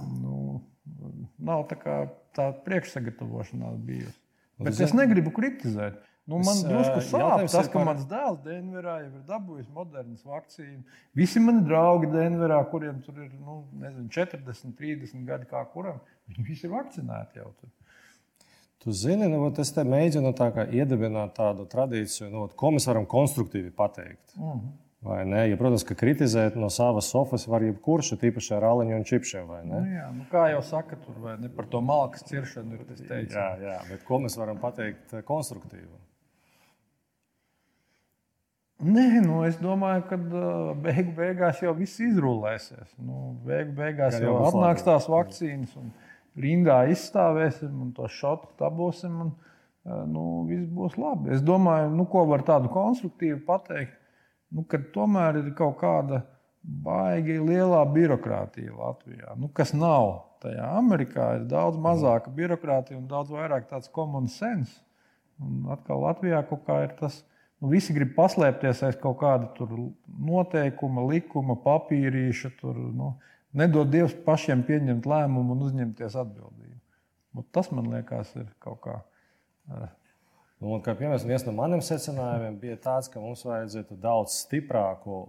Nu, 0.01 0.63
nav 1.43 1.67
tā 1.71 1.77
kā 1.81 1.99
tā 2.37 2.49
priekšsagatavošanās 2.65 3.77
bijusi. 3.85 4.17
Bet 4.63 4.81
es 4.81 4.95
negribu 4.97 5.33
kritizēt. 5.35 6.01
Nu, 6.23 6.39
man 6.39 6.61
drusku 6.63 7.01
sāp 7.03 7.41
tas, 7.51 7.67
ka 7.67 7.81
par... 7.81 7.87
mans 7.89 8.05
dēls 8.07 8.39
Denverā 8.45 9.01
jau 9.03 9.09
ir 9.11 9.23
dabūjis 9.27 9.71
modernas 9.75 10.23
vakcīnas. 10.23 11.01
Visi 11.19 11.43
mani 11.43 11.65
draugi 11.67 12.13
Denverā, 12.13 12.61
kuriem 12.71 13.01
tur 13.03 13.19
ir 13.25 13.33
nu, 13.41 13.65
nezinu, 13.83 14.07
40, 14.15 14.77
30 14.79 15.25
gadi, 15.27 15.49
kā 15.51 15.65
kuram, 15.73 15.99
viņi 16.31 16.47
visi 16.47 16.69
ir 16.69 16.77
vakcinēti 16.77 17.43
jau 17.43 17.49
tur. 17.59 17.73
Tu 18.83 18.93
zini, 18.99 19.29
nu, 19.31 19.47
es 19.63 19.71
te 19.71 19.85
mēģinu 19.87 20.33
tā 20.35 20.51
iedibināt 20.67 21.37
tādu 21.39 21.69
tradīciju, 21.71 22.31
nu, 22.33 22.47
ko 22.59 22.73
mēs 22.75 22.89
varam 22.91 23.07
konstruktīvi 23.07 23.71
pateikt. 23.71 24.35
Mhm. 24.37 24.49
-huh. 24.59 24.79
Vai 25.03 25.25
ne? 25.27 25.41
Ja, 25.51 25.57
protams, 25.59 25.83
ka 25.83 25.97
kritizēt 25.99 26.55
no 26.55 26.69
savas 26.71 27.09
sofas 27.11 27.49
var 27.51 27.65
jebkurš, 27.67 28.13
tīpaši 28.21 28.53
ar 28.55 28.69
aliņu 28.69 29.01
un 29.01 29.07
čipšiem. 29.09 29.49
Nu, 29.67 29.81
jā, 29.91 30.05
nu, 30.15 30.27
kā 30.31 30.45
jau 30.53 30.61
saka, 30.63 30.99
tur 31.03 31.17
ne 31.43 31.51
par 31.57 31.67
to 31.73 31.81
malkas 31.83 32.23
ciršanu 32.29 32.79
ir 32.79 32.85
tas 32.87 33.01
teikts. 33.09 33.35
Jā, 33.35 33.49
jā, 33.59 33.81
bet 33.89 34.05
ko 34.07 34.21
mēs 34.23 34.39
varam 34.39 34.63
pateikt 34.63 35.17
eh, 35.17 35.25
konstruktīvi? 35.27 35.91
Nē, 38.83 39.09
nu, 39.27 39.43
es 39.47 39.59
domāju, 39.63 40.07
ka 40.07 40.17
uh, 40.19 40.71
beigu 40.87 41.13
beigās 41.19 41.61
jau 41.63 41.75
viss 41.75 41.99
izrullēsies. 42.03 42.95
Nu, 43.03 43.35
beigu 43.47 43.75
beigās 43.79 44.17
jau, 44.19 44.31
jau 44.31 44.39
atnāks 44.49 44.87
tās 44.87 45.07
vakcīnas, 45.11 45.75
un 45.79 45.91
rindā 46.39 46.83
izstāvēsim, 46.93 47.73
un 47.85 47.91
to 47.97 48.07
šotu 48.09 48.53
dabūsim, 48.61 49.19
un 49.25 49.33
uh, 49.33 50.05
nu, 50.09 50.45
viss 50.49 50.71
būs 50.73 50.97
labi. 51.01 51.33
Es 51.37 51.43
domāju, 51.45 51.91
nu, 51.97 52.07
ko 52.09 52.25
var 52.31 52.45
tādu 52.47 52.71
konstruktīvu 52.73 53.43
pateikt 53.49 53.99
nu, 54.53 54.65
ka 54.69 54.81
tomēr 54.95 55.41
ir 55.41 55.51
kaut 55.59 55.79
kāda 55.81 56.23
baigi 56.63 57.41
lielā 57.43 57.83
birokrātija 57.95 58.75
Latvijā, 58.77 59.35
nu, 59.39 59.51
kas 59.55 59.75
nav. 59.75 60.29
Tajā 60.43 60.73
Amerikā 60.75 61.27
ir 61.37 61.45
daudz 61.47 61.77
mazāka 61.79 62.33
birokrātija 62.35 62.99
un 62.99 63.05
daudz 63.11 63.31
vairāk 63.31 63.69
tāds 63.71 63.91
common 63.95 64.27
sense. 64.27 64.81
Un 65.39 65.69
atkal 65.71 66.03
Latvijā 66.03 66.41
kaut 66.49 66.65
kā 66.67 66.81
ir 66.83 66.97
tas, 66.99 67.21
nu, 67.63 67.71
visi 67.71 67.95
grib 67.95 68.11
paslēpties 68.17 68.83
aiz 68.89 68.99
kaut 68.99 69.21
kāda 69.21 69.53
noteikuma, 70.19 71.05
likuma, 71.07 71.55
papīrīša. 71.63 72.51
Tur, 72.59 72.75
nu, 72.75 73.13
nedod 73.57 73.91
Dievs 73.93 74.15
pašiem 74.27 74.63
pieņemt 74.69 75.09
lēmumu 75.09 75.57
un 75.57 75.67
uzņemties 75.69 76.19
atbildību. 76.23 76.79
Un 77.37 77.49
tas 77.53 77.71
man 77.73 77.89
liekas, 77.93 78.35
ir 78.37 78.49
kaut 78.61 78.81
kā. 78.85 79.01
Uh, 79.69 79.89
Nu, 80.63 80.77
kā, 80.79 80.93
piemēram, 80.95 81.25
viens 81.27 81.43
no 81.43 81.53
maniem 81.57 81.81
secinājumiem 81.83 82.55
bija 82.61 82.77
tāds, 82.85 83.09
ka 83.11 83.19
mums 83.19 83.41
vajadzētu 83.43 83.97
daudz 83.99 84.37
stiprāku 84.45 85.25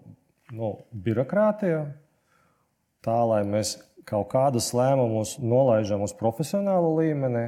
nu, 0.54 0.76
birokrātiju, 0.94 1.88
tā 3.02 3.16
lai 3.26 3.40
mēs 3.48 3.80
kaut 4.06 4.30
kādus 4.30 4.70
lēmumus 4.78 5.40
nolaižam 5.42 6.06
uz 6.06 6.14
profesionālu 6.20 6.94
līmeni. 7.00 7.48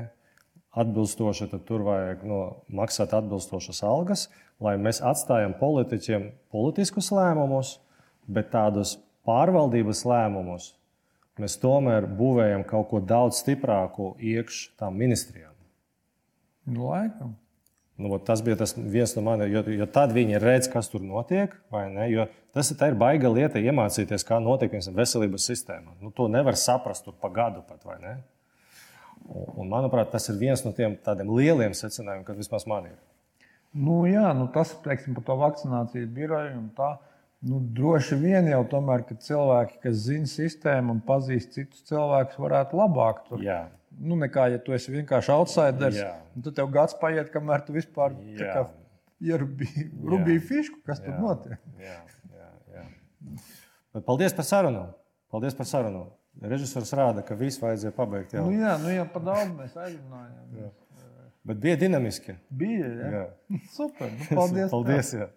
Atbilstoši 0.76 1.52
tur 1.68 1.86
vajag 1.86 2.26
nu, 2.28 2.40
maksāt 2.74 3.14
atbilstošas 3.16 3.84
algas, 3.86 4.26
lai 4.60 4.74
mēs 4.82 5.04
atstājam 5.06 5.54
politiķiem 5.60 6.26
politiskus 6.52 7.14
lēmumus, 7.14 7.78
bet 8.26 8.50
tādus 8.56 8.98
pārvaldības 9.26 10.04
lēmumus 10.08 10.74
mēs 11.42 11.58
tomēr 11.60 12.08
būvējam 12.18 12.64
kaut 12.68 12.90
ko 12.92 13.02
daudz 13.04 13.42
stiprāku 13.44 14.14
iekš 14.24 14.70
tām 14.80 14.96
ministrijām. 15.02 15.52
Nu, 16.66 16.88
laikam. 16.90 17.36
Nu, 17.98 18.18
tas 18.20 18.42
bija 18.44 18.58
tas 18.60 18.74
viens 18.76 19.14
no 19.16 19.22
maniem, 19.24 19.54
jo, 19.54 19.62
jo 19.72 19.86
tad 19.88 20.12
viņi 20.16 20.40
redz, 20.44 20.68
kas 20.72 20.90
tur 20.92 21.04
notiek. 21.06 21.54
Tas 22.56 22.72
ir, 22.72 22.80
ir 22.90 22.98
baiga 23.00 23.32
lieta 23.32 23.62
iemācīties, 23.62 24.26
kā 24.28 24.40
notiek 24.44 24.74
veselības 24.74 25.48
sistēmā. 25.48 25.96
Nu, 26.02 26.12
to 26.12 26.28
nevar 26.32 26.58
saprast 26.60 27.08
pa 27.22 27.32
gadu 27.32 27.64
pat. 27.68 27.86
Un, 29.26 29.48
un, 29.56 29.70
manuprāt, 29.72 30.12
tas 30.12 30.28
ir 30.30 30.40
viens 30.42 30.66
no 30.66 30.74
tiem 30.76 30.98
lieliem 31.32 31.76
secinājumiem, 31.78 32.26
kas 32.28 32.42
vismaz 32.42 32.68
man 32.68 32.92
ir. 32.92 32.98
Nu, 33.76 34.04
jā, 34.08 34.28
nu, 34.36 34.50
tas 34.52 34.74
teiksim, 34.84 35.16
par 35.16 35.28
to 35.28 35.40
vakcināciju 35.40 36.12
biroju. 36.16 36.66
Nu, 37.46 37.60
droši 37.78 38.18
vien 38.18 38.48
jau 38.50 38.64
tomēr, 38.70 39.04
ka 39.06 39.18
cilvēki, 39.22 39.78
kas 39.84 40.00
zina 40.08 40.30
sistēmu 40.30 40.96
un 40.96 41.02
pazīst 41.06 41.54
citus 41.54 41.84
cilvēkus, 41.86 42.40
varētu 42.42 42.80
labāk 42.80 43.22
tur 43.28 43.44
nu, 44.00 44.18
nekā 44.20 44.48
ja 44.54 44.62
tu 44.62 44.76
esi 44.76 44.94
vienkārši 44.94 45.32
outsiders. 45.36 46.00
Tad 46.36 46.58
tev 46.58 46.72
gads 46.74 46.98
paiet, 47.02 47.32
kamēr 47.34 47.64
tu 47.68 47.76
vispār 47.76 48.16
ierubīji 49.24 50.42
fišku, 50.50 50.82
kas 50.88 51.00
jā. 51.00 51.08
tur 51.08 51.22
notiek. 51.22 51.60
Jā, 51.82 52.00
jā, 52.36 52.50
jā. 52.76 52.86
Bet 53.96 54.08
paldies 54.08 54.36
par 54.36 54.48
sarunu. 54.48 54.88
Paldies 55.32 55.56
par 55.58 55.70
sarunu. 55.70 56.08
Režisors 56.44 56.92
rāda, 56.98 57.24
ka 57.24 57.38
visu 57.40 57.62
vajadzēja 57.64 57.96
pabeigt. 57.96 58.34
Jau. 58.36 58.50
Nu, 58.50 58.58
jā, 58.60 58.74
nu, 58.82 58.90
jā, 58.92 59.06
pa 59.08 59.22
daudz 59.24 59.54
mēs 59.56 59.78
aizrunājām. 59.80 60.74
Bet 61.46 61.60
bija 61.62 61.78
dinamiski. 61.80 62.36
Bija, 62.50 62.90
jā. 62.90 63.10
jā. 63.14 63.26
Super. 63.78 64.12
Nu, 64.12 64.28
paldies. 64.34 64.68
paldies 64.74 65.14
jā. 65.16 65.30